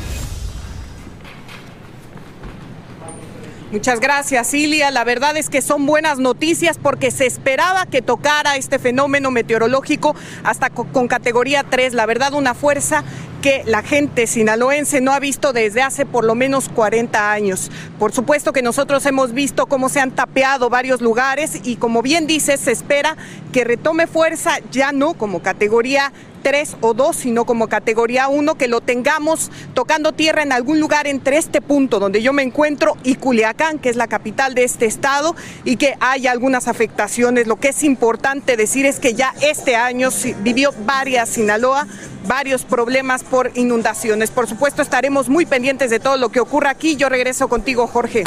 Muchas 3.72 4.00
gracias, 4.00 4.52
Ilia. 4.56 4.90
La 4.90 5.04
verdad 5.04 5.38
es 5.38 5.48
que 5.48 5.62
son 5.62 5.86
buenas 5.86 6.18
noticias 6.18 6.80
porque 6.82 7.12
se 7.12 7.28
esperaba 7.28 7.86
que 7.86 8.02
tocara 8.02 8.56
este 8.56 8.80
fenómeno 8.80 9.30
meteorológico 9.30 10.16
hasta 10.44 10.72
con 10.72 11.08
categoría 11.08 11.64
3. 11.64 11.94
La 11.94 12.08
verdad, 12.08 12.34
una 12.34 12.56
fuerza 12.56 13.04
que 13.44 13.64
la 13.66 13.84
gente 13.84 14.26
sinaloense 14.26 15.02
no 15.02 15.14
ha 15.14 15.20
visto 15.20 15.54
desde 15.54 15.84
hace 15.84 16.08
por 16.08 16.24
lo 16.24 16.34
menos 16.36 16.68
40 16.68 17.32
años. 17.32 17.70
Por 17.98 18.12
supuesto 18.12 18.54
que 18.54 18.62
nosotros 18.64 19.06
hemos 19.06 19.34
visto 19.34 19.68
cómo 19.68 19.88
se 19.88 20.00
han 20.00 20.12
tapeado 20.12 20.70
varios 20.70 21.00
lugares 21.00 21.60
y 21.64 21.76
como 21.78 22.02
bien 22.02 22.28
dices, 22.28 22.60
se 22.60 22.72
espera 22.72 23.18
que 23.54 23.64
retome 23.64 24.08
fuerza 24.08 24.58
ya 24.72 24.92
no 24.92 25.14
como 25.14 25.42
categoría 25.42 26.12
3 26.42 26.78
o 26.82 26.94
2, 26.94 27.16
sino 27.16 27.46
como 27.46 27.68
categoría 27.68 28.28
1, 28.28 28.56
que 28.56 28.68
lo 28.68 28.82
tengamos 28.82 29.52
tocando 29.74 30.12
tierra 30.12 30.42
en 30.42 30.52
algún 30.52 30.80
lugar 30.80 31.08
entre 31.08 31.38
este 31.38 31.62
punto 31.62 32.00
donde 32.00 32.22
yo 32.22 32.34
me 32.34 32.44
encuentro 32.44 32.98
y 33.04 33.16
Culiacán, 33.16 33.80
que 33.80 33.90
es 33.90 33.96
la 33.96 34.08
capital 34.08 34.56
de 34.56 34.64
este 34.64 34.86
estado, 34.86 35.36
y 35.64 35.78
que 35.78 35.96
haya 36.00 36.32
algunas 36.32 36.68
afectaciones. 36.68 37.48
Lo 37.48 37.58
que 37.58 37.70
es 37.70 37.84
importante 37.84 38.58
decir 38.58 38.86
es 38.86 39.00
que 39.00 39.14
ya 39.14 39.34
este 39.42 39.76
año 39.76 40.10
vivió 40.42 40.74
varias 40.86 41.30
Sinaloa, 41.30 41.88
varios 42.28 42.64
problemas 42.64 43.24
por 43.24 43.52
inundaciones. 43.56 44.32
Por 44.32 44.48
supuesto, 44.48 44.82
estaremos 44.82 45.30
muy 45.30 45.46
pendientes 45.46 45.90
de 45.90 46.00
todo 46.00 46.18
lo 46.18 46.30
que 46.30 46.40
ocurra 46.40 46.72
aquí. 46.72 46.96
Yo 46.96 47.10
regreso 47.10 47.48
contigo, 47.48 47.88
Jorge. 47.88 48.24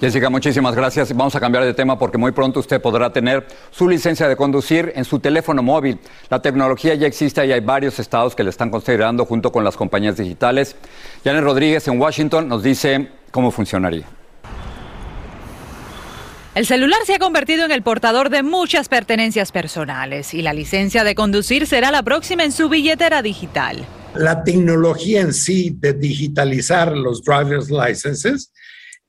Jessica, 0.00 0.30
muchísimas 0.30 0.76
gracias. 0.76 1.12
Vamos 1.12 1.34
a 1.34 1.40
cambiar 1.40 1.64
de 1.64 1.74
tema 1.74 1.98
porque 1.98 2.18
muy 2.18 2.30
pronto 2.30 2.60
usted 2.60 2.80
podrá 2.80 3.12
tener 3.12 3.44
su 3.72 3.88
licencia 3.88 4.28
de 4.28 4.36
conducir 4.36 4.92
en 4.94 5.04
su 5.04 5.18
teléfono 5.18 5.60
móvil. 5.60 5.98
La 6.30 6.40
tecnología 6.40 6.94
ya 6.94 7.08
existe 7.08 7.44
y 7.44 7.50
hay 7.50 7.60
varios 7.60 7.98
estados 7.98 8.36
que 8.36 8.44
la 8.44 8.50
están 8.50 8.70
considerando 8.70 9.24
junto 9.24 9.50
con 9.50 9.64
las 9.64 9.76
compañías 9.76 10.16
digitales. 10.16 10.76
Janet 11.24 11.42
Rodríguez 11.42 11.88
en 11.88 12.00
Washington 12.00 12.46
nos 12.46 12.62
dice 12.62 13.08
cómo 13.32 13.50
funcionaría. 13.50 14.06
El 16.54 16.64
celular 16.64 17.00
se 17.04 17.14
ha 17.14 17.18
convertido 17.18 17.64
en 17.64 17.72
el 17.72 17.82
portador 17.82 18.30
de 18.30 18.44
muchas 18.44 18.88
pertenencias 18.88 19.50
personales 19.50 20.32
y 20.32 20.42
la 20.42 20.52
licencia 20.52 21.02
de 21.02 21.16
conducir 21.16 21.66
será 21.66 21.90
la 21.90 22.04
próxima 22.04 22.44
en 22.44 22.52
su 22.52 22.68
billetera 22.68 23.20
digital. 23.20 23.84
La 24.14 24.42
tecnología 24.44 25.20
en 25.20 25.32
sí 25.32 25.76
de 25.76 25.92
digitalizar 25.92 26.96
los 26.96 27.22
driver's 27.22 27.70
licenses 27.70 28.52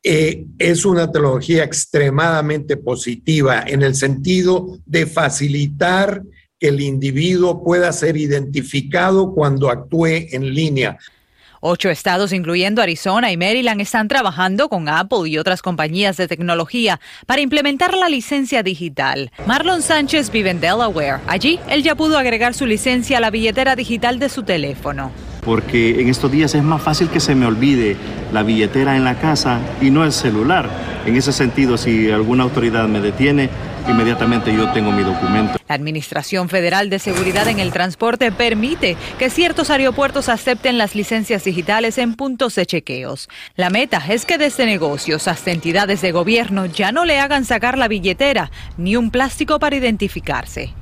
eh, 0.03 0.45
es 0.57 0.85
una 0.85 1.11
tecnología 1.11 1.63
extremadamente 1.63 2.77
positiva 2.77 3.63
en 3.67 3.83
el 3.83 3.95
sentido 3.95 4.77
de 4.85 5.05
facilitar 5.05 6.23
que 6.57 6.69
el 6.69 6.79
individuo 6.81 7.63
pueda 7.63 7.91
ser 7.91 8.17
identificado 8.17 9.33
cuando 9.33 9.69
actúe 9.69 10.27
en 10.31 10.53
línea. 10.53 10.97
Ocho 11.61 11.89
estados, 11.89 12.31
incluyendo 12.31 12.81
Arizona 12.81 13.33
y 13.33 13.37
Maryland, 13.37 13.81
están 13.81 14.07
trabajando 14.07 14.69
con 14.69 14.87
Apple 14.87 15.27
y 15.27 15.37
otras 15.37 15.61
compañías 15.61 16.15
de 16.15 16.29
tecnología 16.29 17.01
para 17.25 17.41
implementar 17.41 17.97
la 17.97 18.07
licencia 18.07 18.63
digital. 18.63 19.31
Marlon 19.45 19.81
Sánchez 19.81 20.31
vive 20.31 20.51
en 20.51 20.61
Delaware. 20.61 21.19
Allí, 21.27 21.59
él 21.69 21.83
ya 21.83 21.95
pudo 21.95 22.17
agregar 22.17 22.53
su 22.53 22.65
licencia 22.65 23.17
a 23.17 23.21
la 23.21 23.31
billetera 23.31 23.75
digital 23.75 24.19
de 24.19 24.29
su 24.29 24.43
teléfono 24.43 25.11
porque 25.41 26.01
en 26.01 26.09
estos 26.09 26.31
días 26.31 26.53
es 26.55 26.63
más 26.63 26.81
fácil 26.81 27.09
que 27.09 27.19
se 27.19 27.35
me 27.35 27.45
olvide 27.45 27.95
la 28.31 28.43
billetera 28.43 28.95
en 28.95 29.03
la 29.03 29.19
casa 29.19 29.59
y 29.81 29.89
no 29.89 30.03
el 30.03 30.11
celular. 30.11 30.69
En 31.05 31.15
ese 31.15 31.31
sentido, 31.31 31.77
si 31.77 32.11
alguna 32.11 32.43
autoridad 32.43 32.87
me 32.87 32.99
detiene, 32.99 33.49
inmediatamente 33.87 34.53
yo 34.53 34.71
tengo 34.71 34.91
mi 34.91 35.03
documento. 35.03 35.59
La 35.67 35.75
Administración 35.75 36.49
Federal 36.49 36.89
de 36.89 36.99
Seguridad 36.99 37.47
en 37.47 37.59
el 37.59 37.71
Transporte 37.71 38.31
permite 38.31 38.97
que 39.17 39.29
ciertos 39.29 39.69
aeropuertos 39.69 40.29
acepten 40.29 40.77
las 40.77 40.95
licencias 40.95 41.43
digitales 41.43 41.97
en 41.97 42.15
puntos 42.15 42.55
de 42.55 42.65
chequeos. 42.65 43.29
La 43.55 43.69
meta 43.69 44.03
es 44.09 44.25
que 44.25 44.37
desde 44.37 44.65
negocios 44.65 45.27
hasta 45.27 45.51
entidades 45.51 46.01
de 46.01 46.11
gobierno 46.11 46.65
ya 46.65 46.91
no 46.91 47.05
le 47.05 47.19
hagan 47.19 47.45
sacar 47.45 47.77
la 47.77 47.87
billetera 47.87 48.51
ni 48.77 48.95
un 48.95 49.11
plástico 49.11 49.59
para 49.59 49.75
identificarse. 49.75 50.73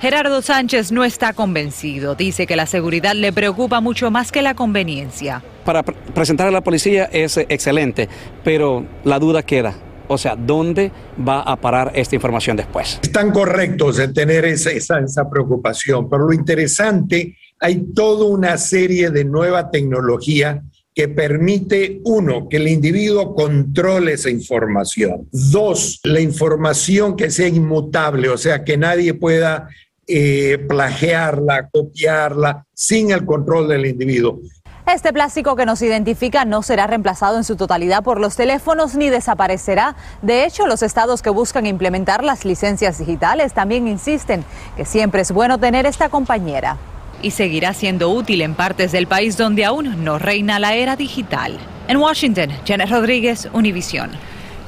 Gerardo 0.00 0.42
Sánchez 0.42 0.92
no 0.92 1.04
está 1.04 1.32
convencido. 1.32 2.14
Dice 2.14 2.46
que 2.46 2.56
la 2.56 2.66
seguridad 2.66 3.14
le 3.14 3.32
preocupa 3.32 3.80
mucho 3.80 4.10
más 4.10 4.30
que 4.30 4.42
la 4.42 4.54
conveniencia. 4.54 5.42
Para 5.64 5.82
presentar 5.82 6.46
a 6.48 6.50
la 6.50 6.62
policía 6.62 7.04
es 7.06 7.38
excelente, 7.38 8.08
pero 8.44 8.84
la 9.04 9.18
duda 9.18 9.42
queda. 9.42 9.74
O 10.08 10.18
sea, 10.18 10.36
¿dónde 10.36 10.92
va 11.26 11.40
a 11.40 11.56
parar 11.56 11.92
esta 11.94 12.14
información 12.14 12.56
después? 12.56 13.00
Están 13.02 13.32
correctos 13.32 13.98
en 13.98 14.12
tener 14.12 14.44
esa, 14.44 14.70
esa, 14.70 15.00
esa 15.00 15.28
preocupación, 15.28 16.08
pero 16.08 16.26
lo 16.28 16.32
interesante, 16.32 17.36
hay 17.58 17.92
toda 17.92 18.26
una 18.26 18.56
serie 18.58 19.10
de 19.10 19.24
nueva 19.24 19.70
tecnología 19.70 20.62
que 20.94 21.08
permite, 21.08 22.00
uno, 22.04 22.48
que 22.48 22.56
el 22.56 22.68
individuo 22.68 23.34
controle 23.34 24.14
esa 24.14 24.30
información. 24.30 25.28
Dos, 25.30 26.00
la 26.04 26.20
información 26.20 27.16
que 27.16 27.30
sea 27.30 27.48
inmutable, 27.48 28.30
o 28.30 28.38
sea, 28.38 28.64
que 28.64 28.78
nadie 28.78 29.12
pueda 29.12 29.68
eh, 30.06 30.64
plagiarla, 30.68 31.68
copiarla, 31.68 32.64
sin 32.72 33.10
el 33.10 33.24
control 33.24 33.68
del 33.68 33.86
individuo. 33.86 34.40
Este 34.86 35.12
plástico 35.12 35.56
que 35.56 35.66
nos 35.66 35.82
identifica 35.82 36.44
no 36.44 36.62
será 36.62 36.86
reemplazado 36.86 37.38
en 37.38 37.42
su 37.42 37.56
totalidad 37.56 38.04
por 38.04 38.20
los 38.20 38.36
teléfonos 38.36 38.94
ni 38.94 39.10
desaparecerá. 39.10 39.96
De 40.22 40.44
hecho, 40.44 40.68
los 40.68 40.84
estados 40.84 41.22
que 41.22 41.30
buscan 41.30 41.66
implementar 41.66 42.22
las 42.22 42.44
licencias 42.44 42.98
digitales 42.98 43.52
también 43.52 43.88
insisten 43.88 44.44
que 44.76 44.84
siempre 44.84 45.22
es 45.22 45.32
bueno 45.32 45.58
tener 45.58 45.86
esta 45.86 46.08
compañera. 46.08 46.76
Y 47.20 47.32
seguirá 47.32 47.74
siendo 47.74 48.10
útil 48.10 48.42
en 48.42 48.54
partes 48.54 48.92
del 48.92 49.08
país 49.08 49.36
donde 49.36 49.64
aún 49.64 50.04
no 50.04 50.20
reina 50.20 50.60
la 50.60 50.76
era 50.76 50.94
digital. 50.94 51.58
En 51.88 51.96
Washington, 51.96 52.50
Janet 52.64 52.90
Rodríguez, 52.90 53.48
Univisión. 53.52 54.10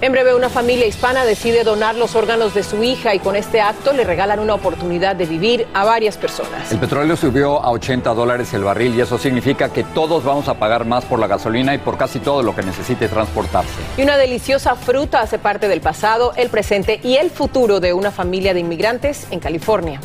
En 0.00 0.12
breve, 0.12 0.32
una 0.32 0.48
familia 0.48 0.86
hispana 0.86 1.24
decide 1.24 1.64
donar 1.64 1.96
los 1.96 2.14
órganos 2.14 2.54
de 2.54 2.62
su 2.62 2.84
hija 2.84 3.16
y 3.16 3.18
con 3.18 3.34
este 3.34 3.60
acto 3.60 3.92
le 3.92 4.04
regalan 4.04 4.38
una 4.38 4.54
oportunidad 4.54 5.16
de 5.16 5.26
vivir 5.26 5.66
a 5.74 5.84
varias 5.84 6.16
personas. 6.16 6.70
El 6.70 6.78
petróleo 6.78 7.16
subió 7.16 7.60
a 7.60 7.72
80 7.72 8.14
dólares 8.14 8.54
el 8.54 8.62
barril 8.62 8.94
y 8.94 9.00
eso 9.00 9.18
significa 9.18 9.70
que 9.70 9.82
todos 9.82 10.22
vamos 10.22 10.46
a 10.46 10.54
pagar 10.54 10.84
más 10.84 11.04
por 11.04 11.18
la 11.18 11.26
gasolina 11.26 11.74
y 11.74 11.78
por 11.78 11.98
casi 11.98 12.20
todo 12.20 12.44
lo 12.44 12.54
que 12.54 12.62
necesite 12.62 13.08
transportarse. 13.08 13.72
Y 13.96 14.02
una 14.02 14.16
deliciosa 14.16 14.76
fruta 14.76 15.20
hace 15.20 15.40
parte 15.40 15.66
del 15.66 15.80
pasado, 15.80 16.32
el 16.36 16.48
presente 16.48 17.00
y 17.02 17.16
el 17.16 17.30
futuro 17.30 17.80
de 17.80 17.92
una 17.92 18.12
familia 18.12 18.54
de 18.54 18.60
inmigrantes 18.60 19.26
en 19.32 19.40
California. 19.40 20.00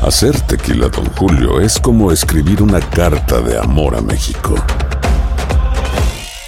Hacer 0.00 0.40
tequila, 0.42 0.88
don 0.88 1.06
Julio, 1.16 1.60
es 1.60 1.80
como 1.80 2.12
escribir 2.12 2.62
una 2.62 2.78
carta 2.78 3.40
de 3.40 3.58
amor 3.58 3.96
a 3.96 4.00
México. 4.00 4.54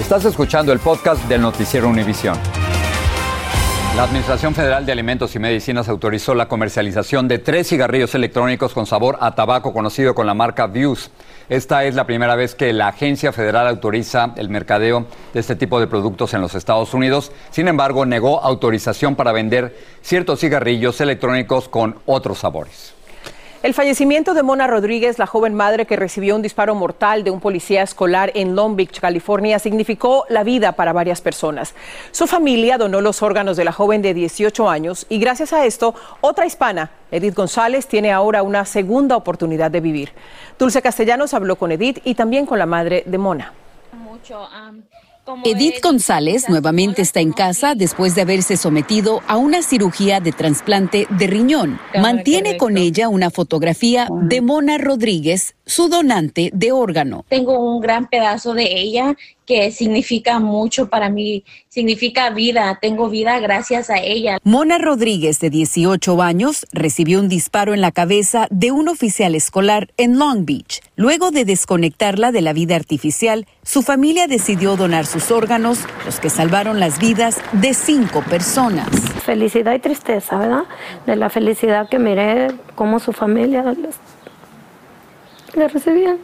Estás 0.00 0.24
escuchando 0.24 0.72
el 0.72 0.78
podcast 0.78 1.22
del 1.24 1.42
Noticiero 1.42 1.88
Univisión. 1.88 2.38
La 3.96 4.04
Administración 4.04 4.54
Federal 4.54 4.86
de 4.86 4.92
Alimentos 4.92 5.34
y 5.34 5.40
Medicinas 5.40 5.88
autorizó 5.88 6.36
la 6.36 6.46
comercialización 6.46 7.26
de 7.26 7.40
tres 7.40 7.68
cigarrillos 7.68 8.14
electrónicos 8.14 8.72
con 8.72 8.86
sabor 8.86 9.18
a 9.20 9.34
tabaco 9.34 9.72
conocido 9.72 10.14
con 10.14 10.24
la 10.26 10.34
marca 10.34 10.68
Views. 10.68 11.10
Esta 11.48 11.84
es 11.84 11.96
la 11.96 12.06
primera 12.06 12.36
vez 12.36 12.54
que 12.54 12.72
la 12.72 12.88
agencia 12.88 13.32
federal 13.32 13.66
autoriza 13.66 14.34
el 14.36 14.48
mercadeo 14.48 15.06
de 15.34 15.40
este 15.40 15.56
tipo 15.56 15.80
de 15.80 15.88
productos 15.88 16.32
en 16.32 16.42
los 16.42 16.54
Estados 16.54 16.94
Unidos. 16.94 17.32
Sin 17.50 17.66
embargo, 17.66 18.06
negó 18.06 18.40
autorización 18.40 19.16
para 19.16 19.32
vender 19.32 19.76
ciertos 20.00 20.38
cigarrillos 20.40 21.00
electrónicos 21.00 21.68
con 21.68 21.96
otros 22.06 22.38
sabores. 22.38 22.97
El 23.60 23.74
fallecimiento 23.74 24.34
de 24.34 24.44
Mona 24.44 24.68
Rodríguez, 24.68 25.18
la 25.18 25.26
joven 25.26 25.52
madre 25.52 25.84
que 25.84 25.96
recibió 25.96 26.36
un 26.36 26.42
disparo 26.42 26.76
mortal 26.76 27.24
de 27.24 27.32
un 27.32 27.40
policía 27.40 27.82
escolar 27.82 28.30
en 28.36 28.54
Long 28.54 28.76
Beach, 28.76 29.00
California, 29.00 29.58
significó 29.58 30.24
la 30.28 30.44
vida 30.44 30.72
para 30.72 30.92
varias 30.92 31.20
personas. 31.20 31.74
Su 32.12 32.28
familia 32.28 32.78
donó 32.78 33.00
los 33.00 33.20
órganos 33.20 33.56
de 33.56 33.64
la 33.64 33.72
joven 33.72 34.00
de 34.00 34.14
18 34.14 34.70
años 34.70 35.06
y 35.08 35.18
gracias 35.18 35.52
a 35.52 35.66
esto, 35.66 35.96
otra 36.20 36.46
hispana, 36.46 36.92
Edith 37.10 37.34
González, 37.34 37.88
tiene 37.88 38.12
ahora 38.12 38.44
una 38.44 38.64
segunda 38.64 39.16
oportunidad 39.16 39.72
de 39.72 39.80
vivir. 39.80 40.12
Dulce 40.56 40.80
Castellanos 40.80 41.34
habló 41.34 41.56
con 41.56 41.72
Edith 41.72 41.98
y 42.04 42.14
también 42.14 42.46
con 42.46 42.60
la 42.60 42.66
madre 42.66 43.02
de 43.06 43.18
Mona. 43.18 43.52
Edith 45.44 45.82
González 45.82 46.48
nuevamente 46.48 47.02
está 47.02 47.20
en 47.20 47.32
casa 47.32 47.74
después 47.74 48.14
de 48.14 48.22
haberse 48.22 48.56
sometido 48.56 49.20
a 49.26 49.36
una 49.36 49.62
cirugía 49.62 50.20
de 50.20 50.32
trasplante 50.32 51.06
de 51.10 51.26
riñón. 51.26 51.78
Mantiene 51.94 52.56
con 52.56 52.78
ella 52.78 53.08
una 53.08 53.30
fotografía 53.30 54.08
de 54.10 54.40
Mona 54.40 54.78
Rodríguez, 54.78 55.54
su 55.66 55.88
donante 55.88 56.50
de 56.54 56.72
órgano. 56.72 57.24
Tengo 57.28 57.58
un 57.58 57.80
gran 57.80 58.08
pedazo 58.08 58.54
de 58.54 58.80
ella 58.80 59.16
que 59.48 59.72
significa 59.72 60.40
mucho 60.40 60.90
para 60.90 61.08
mí, 61.08 61.42
significa 61.68 62.28
vida, 62.28 62.78
tengo 62.82 63.08
vida 63.08 63.40
gracias 63.40 63.88
a 63.88 63.96
ella. 63.96 64.36
Mona 64.44 64.76
Rodríguez, 64.76 65.40
de 65.40 65.48
18 65.48 66.20
años, 66.20 66.66
recibió 66.70 67.18
un 67.18 67.30
disparo 67.30 67.72
en 67.72 67.80
la 67.80 67.90
cabeza 67.90 68.46
de 68.50 68.72
un 68.72 68.88
oficial 68.88 69.34
escolar 69.34 69.88
en 69.96 70.18
Long 70.18 70.44
Beach. 70.44 70.82
Luego 70.96 71.30
de 71.30 71.46
desconectarla 71.46 72.30
de 72.30 72.42
la 72.42 72.52
vida 72.52 72.76
artificial, 72.76 73.46
su 73.62 73.80
familia 73.80 74.26
decidió 74.26 74.76
donar 74.76 75.06
sus 75.06 75.30
órganos, 75.30 75.78
los 76.04 76.20
que 76.20 76.28
salvaron 76.28 76.78
las 76.78 76.98
vidas 76.98 77.40
de 77.52 77.72
cinco 77.72 78.22
personas. 78.28 78.90
Felicidad 79.24 79.72
y 79.72 79.78
tristeza, 79.78 80.36
¿verdad? 80.36 80.64
De 81.06 81.16
la 81.16 81.30
felicidad 81.30 81.88
que 81.88 81.98
miré 81.98 82.48
cómo 82.74 82.98
su 82.98 83.14
familia 83.14 83.64
le 85.54 85.68
recibían. 85.68 86.18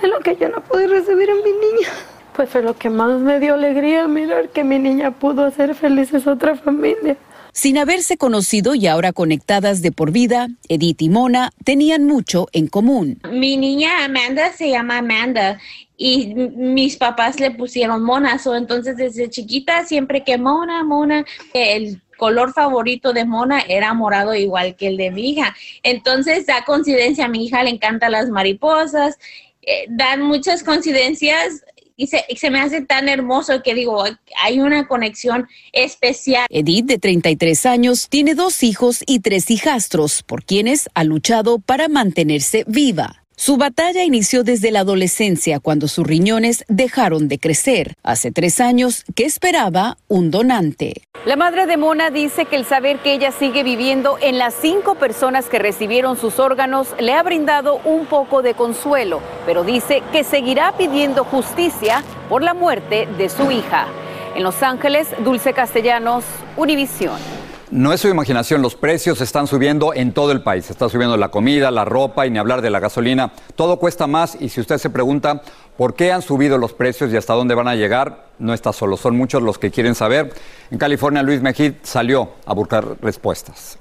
Es 0.00 0.08
lo 0.08 0.20
que 0.20 0.36
yo 0.36 0.48
no 0.50 0.62
pude 0.62 0.86
recibir 0.86 1.28
en 1.30 1.38
mi 1.38 1.50
niña. 1.50 1.88
Pues 2.34 2.50
fue 2.50 2.62
lo 2.62 2.76
que 2.76 2.90
más 2.90 3.20
me 3.20 3.38
dio 3.38 3.54
alegría 3.54 4.08
mirar 4.08 4.48
que 4.48 4.64
mi 4.64 4.78
niña 4.78 5.12
pudo 5.12 5.44
hacer 5.44 5.74
felices 5.74 6.26
a 6.26 6.32
otra 6.32 6.56
familia. 6.56 7.16
Sin 7.52 7.78
haberse 7.78 8.16
conocido 8.16 8.74
y 8.74 8.88
ahora 8.88 9.12
conectadas 9.12 9.80
de 9.80 9.92
por 9.92 10.10
vida, 10.10 10.48
Edith 10.68 11.00
y 11.02 11.08
Mona 11.08 11.52
tenían 11.64 12.02
mucho 12.02 12.48
en 12.52 12.66
común. 12.66 13.20
Mi 13.30 13.56
niña 13.56 14.04
Amanda 14.04 14.52
se 14.52 14.70
llama 14.70 14.98
Amanda 14.98 15.60
y 15.96 16.34
mis 16.34 16.96
papás 16.96 17.38
le 17.38 17.52
pusieron 17.52 18.02
Mona, 18.02 18.40
so, 18.40 18.56
entonces 18.56 18.96
desde 18.96 19.30
chiquita 19.30 19.84
siempre 19.84 20.24
que 20.24 20.36
Mona, 20.36 20.82
Mona, 20.82 21.24
el 21.52 22.02
color 22.16 22.52
favorito 22.52 23.12
de 23.12 23.24
Mona 23.24 23.60
era 23.60 23.94
morado 23.94 24.34
igual 24.34 24.74
que 24.74 24.88
el 24.88 24.96
de 24.96 25.12
mi 25.12 25.30
hija. 25.30 25.54
Entonces 25.84 26.46
da 26.46 26.64
coincidencia, 26.64 27.26
a 27.26 27.28
mi 27.28 27.44
hija 27.44 27.62
le 27.62 27.70
encantan 27.70 28.10
las 28.10 28.28
mariposas, 28.30 29.16
eh, 29.62 29.86
dan 29.88 30.22
muchas 30.22 30.64
coincidencias 30.64 31.64
y 31.96 32.08
se, 32.08 32.24
y 32.28 32.36
se, 32.36 32.50
me 32.50 32.60
hace 32.60 32.82
tan 32.82 33.08
hermoso 33.08 33.62
que 33.62 33.74
digo, 33.74 34.04
hay 34.42 34.60
una 34.60 34.86
conexión 34.88 35.48
especial. 35.72 36.46
Edith, 36.50 36.86
de 36.86 36.98
33 36.98 37.66
años, 37.66 38.08
tiene 38.08 38.34
dos 38.34 38.62
hijos 38.62 39.02
y 39.06 39.20
tres 39.20 39.50
hijastros, 39.50 40.22
por 40.22 40.44
quienes 40.44 40.88
ha 40.94 41.04
luchado 41.04 41.58
para 41.58 41.88
mantenerse 41.88 42.64
viva. 42.66 43.23
Su 43.36 43.56
batalla 43.56 44.04
inició 44.04 44.44
desde 44.44 44.70
la 44.70 44.80
adolescencia, 44.80 45.58
cuando 45.58 45.88
sus 45.88 46.06
riñones 46.06 46.64
dejaron 46.68 47.26
de 47.26 47.40
crecer. 47.40 47.94
Hace 48.04 48.30
tres 48.30 48.60
años 48.60 49.04
que 49.16 49.24
esperaba 49.24 49.98
un 50.06 50.30
donante. 50.30 51.02
La 51.26 51.34
madre 51.34 51.66
de 51.66 51.76
Mona 51.76 52.10
dice 52.10 52.44
que 52.44 52.54
el 52.54 52.64
saber 52.64 53.00
que 53.00 53.12
ella 53.12 53.32
sigue 53.32 53.64
viviendo 53.64 54.18
en 54.20 54.38
las 54.38 54.54
cinco 54.54 54.94
personas 54.94 55.46
que 55.46 55.58
recibieron 55.58 56.16
sus 56.16 56.38
órganos 56.38 56.94
le 57.00 57.14
ha 57.14 57.22
brindado 57.24 57.80
un 57.84 58.06
poco 58.06 58.40
de 58.40 58.54
consuelo, 58.54 59.20
pero 59.46 59.64
dice 59.64 60.02
que 60.12 60.22
seguirá 60.22 60.76
pidiendo 60.76 61.24
justicia 61.24 62.04
por 62.28 62.42
la 62.42 62.54
muerte 62.54 63.08
de 63.18 63.28
su 63.28 63.50
hija. 63.50 63.88
En 64.36 64.44
Los 64.44 64.62
Ángeles, 64.62 65.08
Dulce 65.24 65.52
Castellanos, 65.52 66.24
Univisión. 66.56 67.43
No 67.74 67.92
es 67.92 68.02
su 68.02 68.06
imaginación, 68.06 68.62
los 68.62 68.76
precios 68.76 69.20
están 69.20 69.48
subiendo 69.48 69.94
en 69.94 70.12
todo 70.12 70.30
el 70.30 70.42
país. 70.42 70.70
Está 70.70 70.88
subiendo 70.88 71.16
la 71.16 71.30
comida, 71.32 71.72
la 71.72 71.84
ropa 71.84 72.24
y 72.24 72.30
ni 72.30 72.38
hablar 72.38 72.62
de 72.62 72.70
la 72.70 72.78
gasolina. 72.78 73.32
Todo 73.56 73.80
cuesta 73.80 74.06
más 74.06 74.36
y 74.38 74.48
si 74.48 74.60
usted 74.60 74.78
se 74.78 74.90
pregunta 74.90 75.42
por 75.76 75.96
qué 75.96 76.12
han 76.12 76.22
subido 76.22 76.56
los 76.56 76.72
precios 76.72 77.12
y 77.12 77.16
hasta 77.16 77.34
dónde 77.34 77.56
van 77.56 77.66
a 77.66 77.74
llegar, 77.74 78.26
no 78.38 78.54
está 78.54 78.72
solo. 78.72 78.96
Son 78.96 79.16
muchos 79.16 79.42
los 79.42 79.58
que 79.58 79.72
quieren 79.72 79.96
saber. 79.96 80.32
En 80.70 80.78
California, 80.78 81.24
Luis 81.24 81.42
Mejid 81.42 81.72
salió 81.82 82.34
a 82.46 82.54
buscar 82.54 82.84
respuestas. 83.02 83.76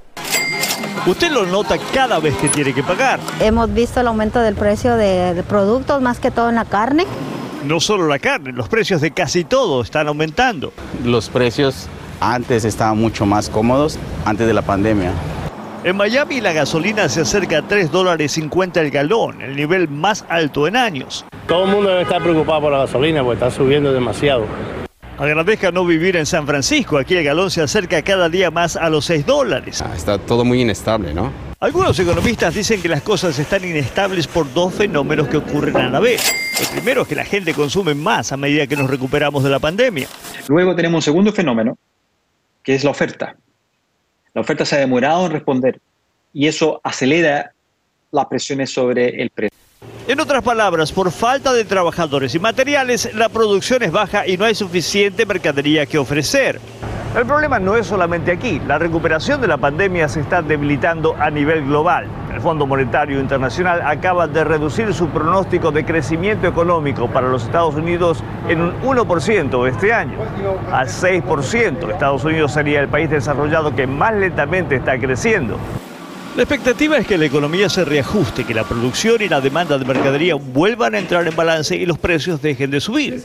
Usted 1.06 1.29
lo 1.29 1.45
nota 1.45 1.77
cada 1.93 2.17
vez 2.17 2.36
que 2.38 2.49
tiene 2.49 2.73
que 2.73 2.82
pagar. 2.82 3.19
Hemos 3.41 3.71
visto 3.71 3.99
el 3.99 4.08
aumento 4.08 4.39
del 4.39 4.56
precio 4.56 4.97
de, 4.97 5.36
de 5.36 5.43
productos, 5.43 6.01
más 6.01 6.17
que 6.17 6.32
todo 6.32 6.49
en 6.49 6.56
la 6.56 6.65
carne. 6.65 7.06
No 7.63 7.79
solo 7.79 8.08
la 8.08 8.17
carne, 8.17 8.53
los 8.53 8.69
precios 8.69 9.01
de 9.01 9.12
casi 9.12 9.43
todo 9.43 9.84
están 9.84 10.08
aumentando. 10.08 10.73
Los 11.03 11.29
precios 11.29 11.88
antes 12.32 12.64
estaban 12.64 12.98
mucho 12.98 13.26
más 13.26 13.50
cómodos, 13.50 14.00
antes 14.26 14.48
de 14.48 14.54
la 14.54 14.62
pandemia. 14.62 15.12
En 15.84 15.98
Miami 15.98 16.40
la 16.40 16.54
gasolina 16.54 17.10
se 17.10 17.22
acerca 17.22 17.58
a 17.58 17.62
3 17.64 17.92
dólares 17.92 18.32
50 18.32 18.80
el 18.80 18.90
galón, 18.90 19.42
el 19.42 19.56
nivel 19.56 19.90
más 19.90 20.26
alto 20.30 20.66
en 20.66 20.78
años. 20.78 21.26
Todo 21.46 21.66
el 21.66 21.72
mundo 21.72 21.90
debe 21.90 22.04
estar 22.04 22.24
preocupado 22.24 22.62
por 22.62 22.72
la 22.72 22.78
gasolina 22.80 23.22
porque 23.22 23.46
está 23.46 23.52
subiendo 23.52 23.92
demasiado. 23.92 24.46
Agradezca 25.18 25.72
no 25.72 25.86
vivir 25.86 26.16
en 26.16 26.26
San 26.26 26.48
Francisco, 26.48 26.98
aquí 26.98 27.16
el 27.16 27.24
galón 27.24 27.52
se 27.52 27.62
acerca 27.62 28.02
cada 28.02 28.30
día 28.30 28.50
más 28.50 28.78
a 28.78 28.90
los 28.90 29.06
6 29.06 29.26
dólares. 29.26 29.84
está 29.94 30.18
todo 30.18 30.46
muy 30.46 30.62
inestable, 30.62 31.14
¿no? 31.14 31.32
Algunos 31.60 31.98
economistas 32.00 32.56
dicen 32.56 32.82
que 32.82 32.90
las 32.90 33.02
cosas 33.04 33.38
están 33.38 33.64
inestables 33.64 34.28
por 34.28 34.52
dos 34.54 34.74
fenómenos 34.74 35.28
que 35.28 35.38
ocurren 35.38 35.78
a 35.78 35.90
la 35.90 36.00
vez. 36.00 36.34
El 36.60 36.68
primero 36.68 37.04
es 37.04 37.08
que 37.08 37.16
la 37.16 37.26
gente 37.26 37.54
consume 37.54 37.94
más 37.94 38.32
a 38.32 38.38
medida 38.38 38.68
que 38.68 38.76
nos 38.76 38.90
recuperamos 38.90 39.44
de 39.44 39.50
la 39.50 39.60
pandemia. 39.60 40.08
Luego 40.50 40.76
tenemos 40.76 40.98
un 40.98 41.02
segundo 41.02 41.32
fenómeno, 41.32 41.76
que 42.63 42.76
es 42.76 42.84
la 42.84 42.91
oferta. 42.91 43.36
La 44.34 44.41
oferta 44.41 44.65
se 44.65 44.76
ha 44.76 44.80
demorado 44.80 45.26
en 45.26 45.32
responder 45.32 45.80
y 46.34 46.47
eso 46.47 46.82
acelera 46.84 47.54
las 48.12 48.26
presiones 48.26 48.71
sobre 48.71 49.21
el 49.21 49.30
precio. 49.30 49.58
En 50.08 50.19
otras 50.19 50.43
palabras, 50.43 50.91
por 50.91 51.12
falta 51.12 51.54
de 51.54 51.63
trabajadores 51.65 52.36
y 52.36 52.39
materiales, 52.39 53.13
la 53.13 53.30
producción 53.30 53.84
es 53.84 53.91
baja 53.91 54.28
y 54.28 54.38
no 54.38 54.45
hay 54.45 54.56
suficiente 54.56 55.26
mercadería 55.26 55.86
que 55.86 55.97
ofrecer. 55.97 56.60
El 57.15 57.28
problema 57.28 57.60
no 57.60 57.76
es 57.76 57.86
solamente 57.86 58.32
aquí, 58.32 58.60
la 58.67 58.80
recuperación 58.80 59.39
de 59.39 59.47
la 59.47 59.58
pandemia 59.58 60.10
se 60.10 60.19
está 60.19 60.41
debilitando 60.41 61.15
a 61.19 61.30
nivel 61.30 61.63
global. 61.63 62.08
El 62.34 62.41
Fondo 62.41 62.65
Monetario 62.65 63.19
Internacional 63.19 63.84
acaba 63.86 64.26
de 64.26 64.43
reducir 64.43 64.91
su 64.95 65.10
pronóstico 65.10 65.71
de 65.71 65.86
crecimiento 65.86 66.47
económico 66.47 67.08
para 67.08 67.28
los 67.28 67.43
Estados 67.43 67.76
Unidos 67.76 68.23
en 68.49 68.62
un 68.62 68.82
1% 68.82 69.67
este 69.69 69.93
año, 69.93 70.17
al 70.71 70.88
6%. 70.88 71.91
Estados 71.91 72.26
Unidos 72.26 72.52
sería 72.52 72.80
el 72.80 72.88
país 72.88 73.12
desarrollado 73.12 73.76
que 73.76 73.86
más 73.86 74.15
lentamente 74.15 74.78
está 74.78 74.97
creciendo. 74.97 75.60
La 76.36 76.41
expectativa 76.41 76.97
es 76.97 77.06
que 77.06 77.19
la 77.19 77.26
economía 77.26 77.69
se 77.69 77.86
reajuste, 77.86 78.43
que 78.43 78.56
la 78.56 78.63
producción 78.63 79.21
y 79.21 79.30
la 79.30 79.39
demanda 79.39 79.78
de 79.78 79.86
mercadería 79.86 80.34
vuelvan 80.34 80.95
a 80.95 80.97
entrar 80.97 81.28
en 81.28 81.36
balance 81.36 81.76
y 81.76 81.86
los 81.86 81.99
precios 81.99 82.41
dejen 82.41 82.71
de 82.71 82.82
subir. 82.82 83.23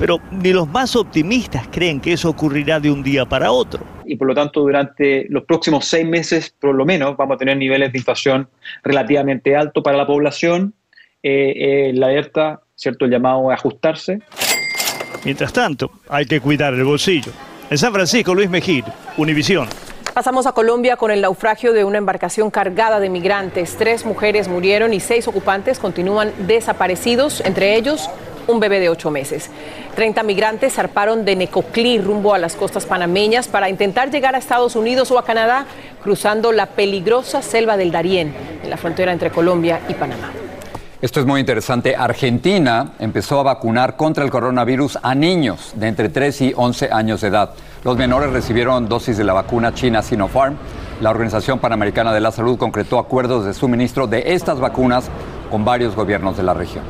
Pero 0.00 0.18
ni 0.30 0.50
los 0.54 0.66
más 0.66 0.96
optimistas 0.96 1.68
creen 1.70 2.00
que 2.00 2.14
eso 2.14 2.30
ocurrirá 2.30 2.80
de 2.80 2.90
un 2.90 3.02
día 3.02 3.26
para 3.26 3.52
otro. 3.52 3.84
Y 4.06 4.16
por 4.16 4.28
lo 4.28 4.34
tanto, 4.34 4.60
durante 4.60 5.26
los 5.28 5.44
próximos 5.44 5.84
seis 5.84 6.08
meses, 6.08 6.54
por 6.58 6.74
lo 6.74 6.86
menos, 6.86 7.18
vamos 7.18 7.34
a 7.34 7.38
tener 7.38 7.58
niveles 7.58 7.92
de 7.92 7.98
inflación 7.98 8.48
relativamente 8.82 9.54
altos 9.54 9.84
para 9.84 9.98
la 9.98 10.06
población. 10.06 10.72
Eh, 11.22 11.90
eh, 11.90 11.92
la 11.92 12.06
alerta, 12.06 12.62
¿cierto? 12.74 13.04
El 13.04 13.10
llamado 13.10 13.50
a 13.50 13.54
ajustarse. 13.54 14.20
Mientras 15.22 15.52
tanto, 15.52 15.90
hay 16.08 16.24
que 16.24 16.40
cuidar 16.40 16.72
el 16.72 16.84
bolsillo. 16.84 17.30
En 17.68 17.76
San 17.76 17.92
Francisco, 17.92 18.34
Luis 18.34 18.48
Mejir, 18.48 18.84
Univisión. 19.18 19.68
Pasamos 20.14 20.46
a 20.46 20.52
Colombia 20.52 20.96
con 20.96 21.10
el 21.10 21.20
naufragio 21.20 21.74
de 21.74 21.84
una 21.84 21.98
embarcación 21.98 22.50
cargada 22.50 23.00
de 23.00 23.10
migrantes. 23.10 23.76
Tres 23.76 24.06
mujeres 24.06 24.48
murieron 24.48 24.94
y 24.94 25.00
seis 25.00 25.28
ocupantes 25.28 25.78
continúan 25.78 26.32
desaparecidos, 26.46 27.42
entre 27.42 27.76
ellos 27.76 28.08
un 28.50 28.60
bebé 28.60 28.80
de 28.80 28.88
ocho 28.88 29.10
meses. 29.10 29.50
Treinta 29.94 30.22
migrantes 30.22 30.74
zarparon 30.74 31.24
de 31.24 31.36
Necoclí 31.36 31.98
rumbo 31.98 32.34
a 32.34 32.38
las 32.38 32.56
costas 32.56 32.86
panameñas 32.86 33.48
para 33.48 33.68
intentar 33.68 34.10
llegar 34.10 34.34
a 34.34 34.38
Estados 34.38 34.76
Unidos 34.76 35.10
o 35.10 35.18
a 35.18 35.24
Canadá, 35.24 35.66
cruzando 36.02 36.52
la 36.52 36.66
peligrosa 36.66 37.42
selva 37.42 37.76
del 37.76 37.90
Darién, 37.90 38.34
en 38.62 38.70
la 38.70 38.76
frontera 38.76 39.12
entre 39.12 39.30
Colombia 39.30 39.80
y 39.88 39.94
Panamá. 39.94 40.30
Esto 41.02 41.18
es 41.18 41.24
muy 41.24 41.40
interesante. 41.40 41.96
Argentina 41.96 42.92
empezó 42.98 43.40
a 43.40 43.42
vacunar 43.42 43.96
contra 43.96 44.22
el 44.22 44.30
coronavirus 44.30 44.98
a 45.02 45.14
niños 45.14 45.72
de 45.74 45.88
entre 45.88 46.10
3 46.10 46.40
y 46.42 46.52
11 46.54 46.90
años 46.92 47.22
de 47.22 47.28
edad. 47.28 47.54
Los 47.84 47.96
menores 47.96 48.30
recibieron 48.30 48.86
dosis 48.86 49.16
de 49.16 49.24
la 49.24 49.32
vacuna 49.32 49.72
china 49.72 50.02
Sinopharm. 50.02 50.56
La 51.00 51.08
Organización 51.08 51.58
Panamericana 51.58 52.12
de 52.12 52.20
la 52.20 52.32
Salud 52.32 52.58
concretó 52.58 52.98
acuerdos 52.98 53.46
de 53.46 53.54
suministro 53.54 54.06
de 54.06 54.34
estas 54.34 54.60
vacunas 54.60 55.06
con 55.50 55.64
varios 55.64 55.96
gobiernos 55.96 56.36
de 56.36 56.42
la 56.42 56.52
región. 56.52 56.84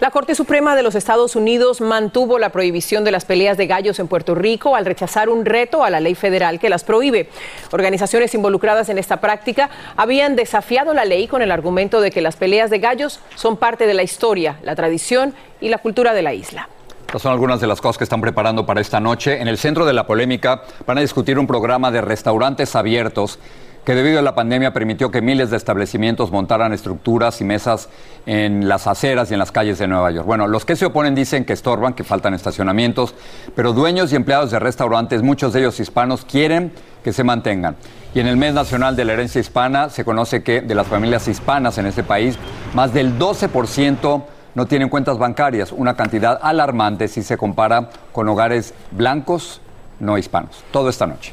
La 0.00 0.10
Corte 0.10 0.34
Suprema 0.34 0.76
de 0.76 0.82
los 0.82 0.94
Estados 0.94 1.36
Unidos 1.36 1.82
mantuvo 1.82 2.38
la 2.38 2.48
prohibición 2.48 3.04
de 3.04 3.10
las 3.10 3.26
peleas 3.26 3.58
de 3.58 3.66
gallos 3.66 3.98
en 3.98 4.08
Puerto 4.08 4.34
Rico 4.34 4.74
al 4.74 4.86
rechazar 4.86 5.28
un 5.28 5.44
reto 5.44 5.84
a 5.84 5.90
la 5.90 6.00
ley 6.00 6.14
federal 6.14 6.58
que 6.58 6.70
las 6.70 6.84
prohíbe. 6.84 7.28
Organizaciones 7.70 8.34
involucradas 8.34 8.88
en 8.88 8.96
esta 8.96 9.20
práctica 9.20 9.68
habían 9.98 10.36
desafiado 10.36 10.94
la 10.94 11.04
ley 11.04 11.28
con 11.28 11.42
el 11.42 11.50
argumento 11.50 12.00
de 12.00 12.10
que 12.10 12.22
las 12.22 12.36
peleas 12.36 12.70
de 12.70 12.78
gallos 12.78 13.20
son 13.34 13.58
parte 13.58 13.86
de 13.86 13.92
la 13.92 14.02
historia, 14.02 14.56
la 14.62 14.74
tradición 14.74 15.34
y 15.60 15.68
la 15.68 15.76
cultura 15.76 16.14
de 16.14 16.22
la 16.22 16.32
isla. 16.32 16.70
Estas 17.04 17.20
son 17.20 17.32
algunas 17.32 17.60
de 17.60 17.66
las 17.66 17.82
cosas 17.82 17.98
que 17.98 18.04
están 18.04 18.22
preparando 18.22 18.64
para 18.64 18.80
esta 18.80 19.00
noche. 19.00 19.38
En 19.38 19.48
el 19.48 19.58
centro 19.58 19.84
de 19.84 19.92
la 19.92 20.06
polémica 20.06 20.62
van 20.86 20.96
a 20.96 21.02
discutir 21.02 21.38
un 21.38 21.46
programa 21.46 21.90
de 21.90 22.00
restaurantes 22.00 22.74
abiertos 22.74 23.38
que 23.84 23.94
debido 23.94 24.18
a 24.18 24.22
la 24.22 24.34
pandemia 24.34 24.72
permitió 24.72 25.10
que 25.10 25.22
miles 25.22 25.50
de 25.50 25.56
establecimientos 25.56 26.30
montaran 26.30 26.72
estructuras 26.72 27.40
y 27.40 27.44
mesas 27.44 27.88
en 28.26 28.68
las 28.68 28.86
aceras 28.86 29.30
y 29.30 29.34
en 29.34 29.38
las 29.38 29.52
calles 29.52 29.78
de 29.78 29.86
Nueva 29.86 30.10
York. 30.10 30.26
Bueno, 30.26 30.46
los 30.46 30.64
que 30.64 30.76
se 30.76 30.86
oponen 30.86 31.14
dicen 31.14 31.44
que 31.44 31.52
estorban, 31.52 31.94
que 31.94 32.04
faltan 32.04 32.34
estacionamientos, 32.34 33.14
pero 33.54 33.72
dueños 33.72 34.12
y 34.12 34.16
empleados 34.16 34.50
de 34.50 34.58
restaurantes, 34.58 35.22
muchos 35.22 35.52
de 35.52 35.60
ellos 35.60 35.80
hispanos, 35.80 36.24
quieren 36.24 36.72
que 37.02 37.12
se 37.12 37.24
mantengan. 37.24 37.76
Y 38.14 38.20
en 38.20 38.26
el 38.26 38.36
mes 38.36 38.54
nacional 38.54 38.96
de 38.96 39.04
la 39.04 39.14
herencia 39.14 39.40
hispana 39.40 39.88
se 39.88 40.04
conoce 40.04 40.42
que 40.42 40.60
de 40.60 40.74
las 40.74 40.86
familias 40.86 41.26
hispanas 41.28 41.78
en 41.78 41.86
este 41.86 42.02
país, 42.02 42.36
más 42.74 42.92
del 42.92 43.18
12% 43.18 44.22
no 44.54 44.66
tienen 44.66 44.88
cuentas 44.88 45.16
bancarias, 45.16 45.72
una 45.72 45.94
cantidad 45.94 46.38
alarmante 46.42 47.08
si 47.08 47.22
se 47.22 47.36
compara 47.36 47.90
con 48.12 48.28
hogares 48.28 48.74
blancos 48.90 49.60
no 50.00 50.18
hispanos. 50.18 50.64
Todo 50.72 50.88
esta 50.88 51.06
noche. 51.06 51.32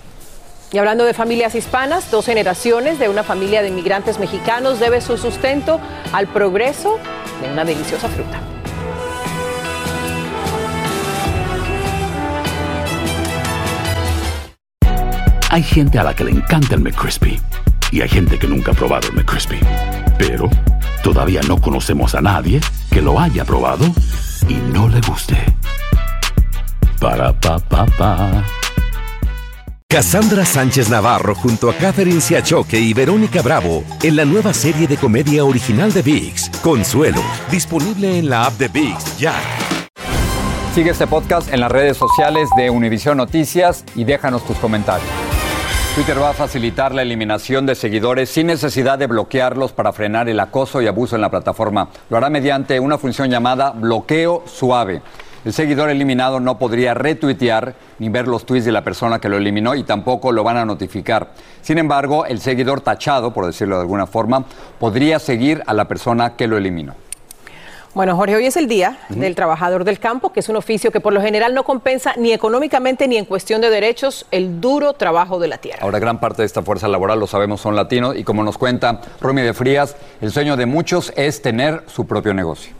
Y 0.71 0.77
hablando 0.79 1.05
de 1.05 1.13
familias 1.13 1.55
hispanas, 1.55 2.11
dos 2.11 2.25
generaciones 2.25 2.99
de 2.99 3.07
una 3.07 3.23
familia 3.23 3.61
de 3.61 3.69
inmigrantes 3.69 4.19
mexicanos 4.19 4.79
debe 4.79 4.99
su 4.99 5.17
sustento 5.17 5.79
al 6.11 6.27
progreso 6.27 6.99
de 7.41 7.51
una 7.51 7.63
deliciosa 7.63 8.09
fruta. 8.09 8.41
Hay 15.49 15.63
gente 15.63 15.97
a 15.97 16.03
la 16.03 16.13
que 16.13 16.25
le 16.25 16.31
encanta 16.31 16.75
el 16.75 16.81
McCrispy 16.81 17.39
y 17.91 18.01
hay 18.01 18.09
gente 18.09 18.37
que 18.37 18.47
nunca 18.47 18.73
ha 18.73 18.75
probado 18.75 19.07
el 19.07 19.13
McCrispy. 19.13 19.59
Pero 20.17 20.49
todavía 21.01 21.41
no 21.47 21.61
conocemos 21.61 22.13
a 22.13 22.21
nadie 22.21 22.59
que 22.91 23.01
lo 23.01 23.17
haya 23.17 23.45
probado 23.45 23.85
y 24.49 24.55
no 24.73 24.89
le 24.89 24.99
guste. 24.99 25.37
Para 26.99 27.31
pa 27.31 27.57
pa 27.59 27.85
pa. 27.97 28.43
Cassandra 29.89 30.43
Sánchez 30.43 30.89
Navarro 30.89 31.33
junto 31.33 31.69
a 31.69 31.73
Catherine 31.73 32.19
Siachoque 32.19 32.77
y 32.77 32.93
Verónica 32.93 33.41
Bravo 33.41 33.85
en 34.03 34.17
la 34.17 34.25
nueva 34.25 34.53
serie 34.53 34.85
de 34.85 34.97
comedia 34.97 35.45
original 35.45 35.93
de 35.93 36.01
VIX, 36.01 36.49
Consuelo, 36.61 37.21
disponible 37.49 38.19
en 38.19 38.29
la 38.29 38.47
app 38.47 38.55
de 38.55 38.67
VIX 38.67 39.17
ya. 39.17 39.33
Sigue 40.75 40.89
este 40.89 41.07
podcast 41.07 41.53
en 41.53 41.61
las 41.61 41.71
redes 41.71 41.95
sociales 41.95 42.49
de 42.57 42.69
Univision 42.69 43.15
Noticias 43.15 43.85
y 43.95 44.03
déjanos 44.03 44.45
tus 44.45 44.57
comentarios. 44.57 45.09
Twitter 45.95 46.21
va 46.21 46.31
a 46.31 46.33
facilitar 46.33 46.93
la 46.93 47.01
eliminación 47.01 47.65
de 47.65 47.73
seguidores 47.73 48.29
sin 48.29 48.47
necesidad 48.47 48.99
de 48.99 49.07
bloquearlos 49.07 49.71
para 49.71 49.93
frenar 49.93 50.27
el 50.27 50.41
acoso 50.41 50.81
y 50.81 50.87
abuso 50.87 51.15
en 51.15 51.21
la 51.21 51.31
plataforma. 51.31 51.87
Lo 52.09 52.17
hará 52.17 52.29
mediante 52.29 52.77
una 52.81 52.97
función 52.97 53.29
llamada 53.29 53.71
bloqueo 53.71 54.43
suave. 54.47 55.01
El 55.47 55.53
seguidor 55.53 55.89
eliminado 55.89 56.41
no 56.41 56.59
podría 56.59 56.93
retuitear 56.93 57.73
ni 57.99 58.09
ver 58.09 58.27
los 58.27 58.45
tweets 58.45 58.65
de 58.65 58.73
la 58.73 58.83
persona 58.83 59.19
que 59.19 59.29
lo 59.29 59.37
eliminó 59.37 59.75
y 59.75 59.83
tampoco 59.83 60.33
lo 60.33 60.43
van 60.43 60.57
a 60.57 60.65
notificar. 60.65 61.29
Sin 61.61 61.77
embargo, 61.77 62.25
el 62.25 62.41
seguidor 62.41 62.81
tachado, 62.81 63.31
por 63.31 63.45
decirlo 63.45 63.77
de 63.77 63.83
alguna 63.83 64.07
forma, 64.07 64.43
podría 64.77 65.19
seguir 65.19 65.63
a 65.65 65.73
la 65.73 65.87
persona 65.87 66.35
que 66.35 66.47
lo 66.47 66.57
eliminó. 66.57 66.95
Bueno, 67.93 68.17
Jorge, 68.17 68.35
hoy 68.35 68.45
es 68.45 68.57
el 68.57 68.67
Día 68.67 68.99
del 69.07 69.35
Trabajador 69.35 69.85
del 69.85 69.99
Campo, 69.99 70.33
que 70.33 70.41
es 70.41 70.49
un 70.49 70.57
oficio 70.57 70.91
que 70.91 70.99
por 70.99 71.13
lo 71.13 71.21
general 71.21 71.53
no 71.53 71.63
compensa 71.63 72.13
ni 72.17 72.33
económicamente 72.33 73.07
ni 73.07 73.15
en 73.15 73.23
cuestión 73.23 73.61
de 73.61 73.69
derechos 73.69 74.25
el 74.31 74.59
duro 74.59 74.95
trabajo 74.95 75.39
de 75.39 75.47
la 75.47 75.59
tierra. 75.59 75.79
Ahora, 75.81 75.99
gran 75.99 76.19
parte 76.19 76.41
de 76.41 76.45
esta 76.45 76.61
fuerza 76.61 76.89
laboral, 76.89 77.21
lo 77.21 77.25
sabemos, 77.25 77.61
son 77.61 77.73
latinos 77.73 78.17
y 78.17 78.25
como 78.25 78.43
nos 78.43 78.57
cuenta 78.57 78.99
Romy 79.21 79.43
de 79.43 79.53
Frías, 79.53 79.95
el 80.19 80.33
sueño 80.33 80.57
de 80.57 80.65
muchos 80.65 81.13
es 81.15 81.41
tener 81.41 81.83
su 81.87 82.05
propio 82.05 82.33
negocio. 82.33 82.76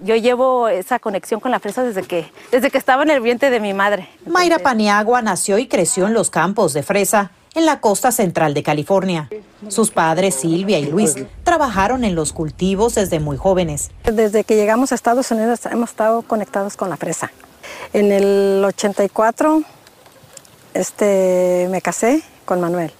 Yo 0.00 0.14
llevo 0.14 0.68
esa 0.68 0.98
conexión 0.98 1.40
con 1.40 1.50
la 1.50 1.58
fresa 1.58 1.82
desde 1.82 2.02
que, 2.02 2.30
desde 2.52 2.70
que 2.70 2.78
estaba 2.78 3.02
en 3.02 3.10
el 3.10 3.20
vientre 3.20 3.50
de 3.50 3.58
mi 3.58 3.74
madre. 3.74 4.08
Mayra 4.26 4.58
Paniagua 4.58 5.22
nació 5.22 5.58
y 5.58 5.66
creció 5.66 6.06
en 6.06 6.14
los 6.14 6.30
campos 6.30 6.72
de 6.72 6.82
fresa 6.82 7.32
en 7.54 7.66
la 7.66 7.80
costa 7.80 8.12
central 8.12 8.54
de 8.54 8.62
California. 8.62 9.28
Sus 9.68 9.90
padres, 9.90 10.36
Silvia 10.36 10.78
y 10.78 10.86
Luis, 10.86 11.16
trabajaron 11.42 12.04
en 12.04 12.14
los 12.14 12.32
cultivos 12.32 12.94
desde 12.94 13.18
muy 13.18 13.36
jóvenes. 13.36 13.90
Desde 14.04 14.44
que 14.44 14.54
llegamos 14.54 14.92
a 14.92 14.94
Estados 14.94 15.30
Unidos 15.32 15.66
hemos 15.66 15.90
estado 15.90 16.22
conectados 16.22 16.76
con 16.76 16.90
la 16.90 16.96
fresa. 16.96 17.32
En 17.92 18.12
el 18.12 18.62
84 18.64 19.62
este, 20.74 21.66
me 21.70 21.82
casé 21.82 22.22
con 22.44 22.60
Manuel. 22.60 22.92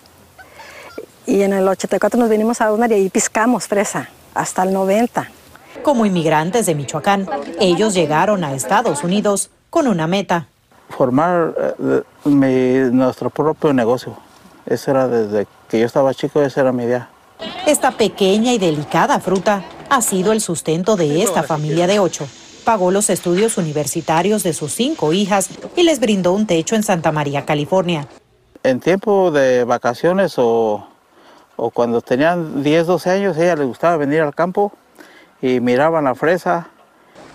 Y 1.26 1.42
en 1.42 1.52
el 1.52 1.68
84 1.68 2.18
nos 2.18 2.28
vinimos 2.28 2.60
a 2.60 2.66
Donar 2.66 2.90
y 2.90 2.94
ahí 2.94 3.10
piscamos 3.10 3.68
fresa 3.68 4.08
hasta 4.34 4.62
el 4.62 4.72
90. 4.72 5.30
Como 5.82 6.04
inmigrantes 6.06 6.66
de 6.66 6.74
Michoacán, 6.74 7.28
ellos 7.60 7.94
llegaron 7.94 8.44
a 8.44 8.54
Estados 8.54 9.04
Unidos 9.04 9.50
con 9.70 9.86
una 9.86 10.06
meta. 10.06 10.46
Formar 10.90 11.54
eh, 11.80 12.02
mi- 12.24 12.90
nuestro 12.96 13.28
propio 13.30 13.72
negocio 13.74 14.16
Eso 14.66 14.90
era 14.90 15.06
desde 15.08 15.46
que 15.68 15.80
yo 15.80 15.86
estaba 15.86 16.14
chico, 16.14 16.40
esa 16.42 16.62
era 16.62 16.72
mi 16.72 16.84
idea. 16.84 17.08
Esta 17.66 17.90
pequeña 17.92 18.52
y 18.52 18.58
delicada 18.58 19.20
fruta 19.20 19.62
ha 19.90 20.00
sido 20.02 20.32
el 20.32 20.40
sustento 20.40 20.96
de 20.96 21.22
esta 21.22 21.42
familia 21.42 21.86
de 21.86 21.98
ocho. 22.00 22.26
Pagó 22.64 22.90
los 22.90 23.08
estudios 23.10 23.56
universitarios 23.58 24.42
de 24.42 24.52
sus 24.52 24.72
cinco 24.72 25.12
hijas 25.12 25.48
y 25.76 25.82
les 25.84 26.00
brindó 26.00 26.32
un 26.32 26.46
techo 26.46 26.74
en 26.74 26.82
Santa 26.82 27.12
María, 27.12 27.46
California. 27.46 28.06
En 28.62 28.80
tiempo 28.80 29.30
de 29.30 29.64
vacaciones 29.64 30.34
o, 30.38 30.86
o 31.56 31.70
cuando 31.70 32.00
tenían 32.02 32.62
10, 32.62 32.86
12 32.86 33.10
años, 33.10 33.36
a 33.38 33.42
ella 33.42 33.56
le 33.56 33.64
gustaba 33.64 33.96
venir 33.96 34.20
al 34.20 34.34
campo 34.34 34.72
y 35.40 35.60
miraban 35.60 36.04
la 36.04 36.14
fresa. 36.14 36.68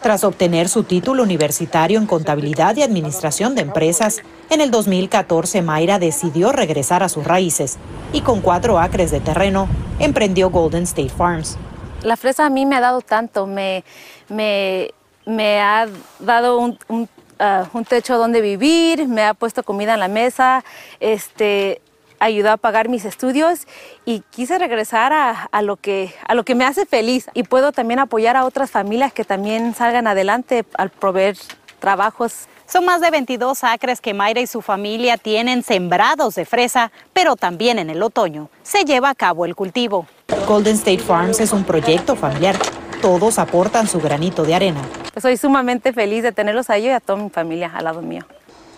Tras 0.01 0.25
obtener 0.25 0.67
su 0.67 0.83
título 0.83 1.23
universitario 1.23 1.97
en 1.97 2.05
contabilidad 2.05 2.75
y 2.75 2.83
administración 2.83 3.55
de 3.55 3.61
empresas, 3.61 4.21
en 4.49 4.59
el 4.59 4.69
2014 4.69 5.61
Mayra 5.61 5.97
decidió 5.97 6.51
regresar 6.51 7.03
a 7.03 7.09
sus 7.09 7.23
raíces 7.23 7.77
y 8.11 8.19
con 8.19 8.41
cuatro 8.41 8.79
acres 8.79 9.11
de 9.11 9.21
terreno 9.21 9.69
emprendió 9.99 10.49
Golden 10.49 10.83
State 10.83 11.07
Farms. 11.07 11.57
La 12.01 12.17
fresa 12.17 12.45
a 12.45 12.49
mí 12.49 12.65
me 12.65 12.75
ha 12.75 12.81
dado 12.81 12.99
tanto, 12.99 13.47
me, 13.47 13.85
me, 14.27 14.91
me 15.25 15.61
ha 15.61 15.87
dado 16.19 16.57
un, 16.57 16.77
un, 16.89 17.07
uh, 17.39 17.77
un, 17.77 17.85
techo 17.85 18.17
donde 18.17 18.41
vivir, 18.41 19.07
me 19.07 19.23
ha 19.23 19.33
puesto 19.33 19.63
comida 19.63 19.93
en 19.93 20.01
la 20.01 20.09
mesa, 20.09 20.65
este, 20.99 21.81
ayudó 22.23 22.51
a 22.51 22.57
pagar 22.57 22.89
mis 22.89 23.05
estudios 23.05 23.67
y 24.05 24.23
quise 24.31 24.57
regresar 24.57 25.13
a, 25.13 25.49
a, 25.51 25.61
lo 25.61 25.77
que, 25.77 26.13
a 26.27 26.35
lo 26.35 26.43
que 26.43 26.55
me 26.55 26.65
hace 26.65 26.85
feliz 26.85 27.27
y 27.33 27.43
puedo 27.43 27.71
también 27.71 27.99
apoyar 27.99 28.37
a 28.37 28.45
otras 28.45 28.71
familias 28.71 29.13
que 29.13 29.23
también 29.23 29.75
salgan 29.75 30.07
adelante 30.07 30.65
al 30.75 30.89
proveer 30.89 31.37
trabajos 31.79 32.47
son 32.65 32.85
más 32.85 33.01
de 33.01 33.11
22 33.11 33.63
acres 33.65 34.01
que 34.01 34.13
Mayra 34.13 34.41
y 34.41 34.47
su 34.47 34.61
familia 34.61 35.17
tienen 35.17 35.63
sembrados 35.63 36.35
de 36.35 36.45
fresa, 36.45 36.91
pero 37.11 37.35
también 37.35 37.77
en 37.77 37.89
el 37.89 38.01
otoño 38.01 38.49
se 38.63 38.83
lleva 38.83 39.09
a 39.09 39.15
cabo 39.15 39.45
el 39.45 39.53
cultivo. 39.55 40.07
Golden 40.47 40.75
State 40.75 40.99
Farms 40.99 41.39
es 41.39 41.51
un 41.51 41.63
proyecto 41.63 42.15
familiar. 42.15 42.55
Todos 43.01 43.37
aportan 43.37 43.87
su 43.87 43.99
granito 43.99 44.43
de 44.43 44.55
arena. 44.55 44.81
Pues 45.11 45.21
soy 45.21 45.37
sumamente 45.37 45.93
feliz 45.93 46.23
de 46.23 46.31
tenerlos 46.31 46.69
a 46.69 46.77
ellos 46.77 46.87
y 46.87 46.93
a 46.93 46.99
toda 46.99 47.21
mi 47.21 47.29
familia 47.29 47.71
al 47.75 47.83
lado 47.83 48.01
mío. 48.01 48.25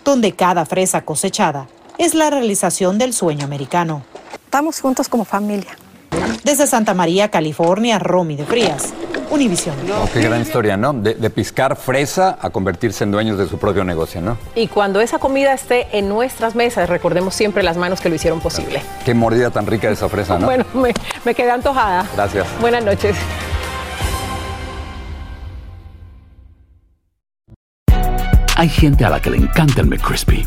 Donde 0.04 0.32
cada 0.32 0.66
fresa 0.66 1.02
cosechada 1.02 1.66
es 1.98 2.14
la 2.14 2.30
realización 2.30 2.98
del 2.98 3.12
sueño 3.12 3.44
americano. 3.44 4.02
Estamos 4.44 4.80
juntos 4.80 5.08
como 5.08 5.24
familia. 5.24 5.76
Desde 6.44 6.66
Santa 6.66 6.94
María, 6.94 7.30
California, 7.30 7.98
Romy 7.98 8.36
de 8.36 8.44
Frías, 8.44 8.94
Univisión. 9.30 9.74
Oh, 9.90 10.08
qué 10.12 10.20
gran 10.20 10.40
historia, 10.40 10.76
¿no? 10.76 10.92
De, 10.92 11.14
de, 11.14 11.30
piscar 11.30 11.76
fresa 11.76 12.38
a 12.40 12.50
convertirse 12.50 13.02
en 13.04 13.10
dueños 13.10 13.38
de 13.38 13.48
su 13.48 13.58
propio 13.58 13.82
negocio, 13.84 14.20
¿no? 14.22 14.38
Y 14.54 14.68
cuando 14.68 15.00
esa 15.00 15.18
comida 15.18 15.52
esté 15.52 15.88
en 15.98 16.08
nuestras 16.08 16.54
mesas, 16.54 16.88
recordemos 16.88 17.34
siempre 17.34 17.64
las 17.64 17.76
manos 17.76 18.00
que 18.00 18.08
lo 18.08 18.14
hicieron 18.14 18.40
posible. 18.40 18.80
Qué 19.04 19.14
mordida 19.14 19.50
tan 19.50 19.66
rica 19.66 19.88
de 19.88 19.94
esa 19.94 20.08
fresa, 20.08 20.38
¿no? 20.38 20.46
Bueno, 20.46 20.64
me, 20.74 20.94
me 21.24 21.34
quedé 21.34 21.50
antojada. 21.50 22.06
Gracias. 22.14 22.46
Buenas 22.60 22.84
noches. 22.84 23.16
Hay 28.54 28.68
gente 28.68 29.04
a 29.04 29.10
la 29.10 29.20
que 29.20 29.30
le 29.30 29.36
encanta 29.38 29.80
el 29.82 29.88
McCrispy 29.88 30.46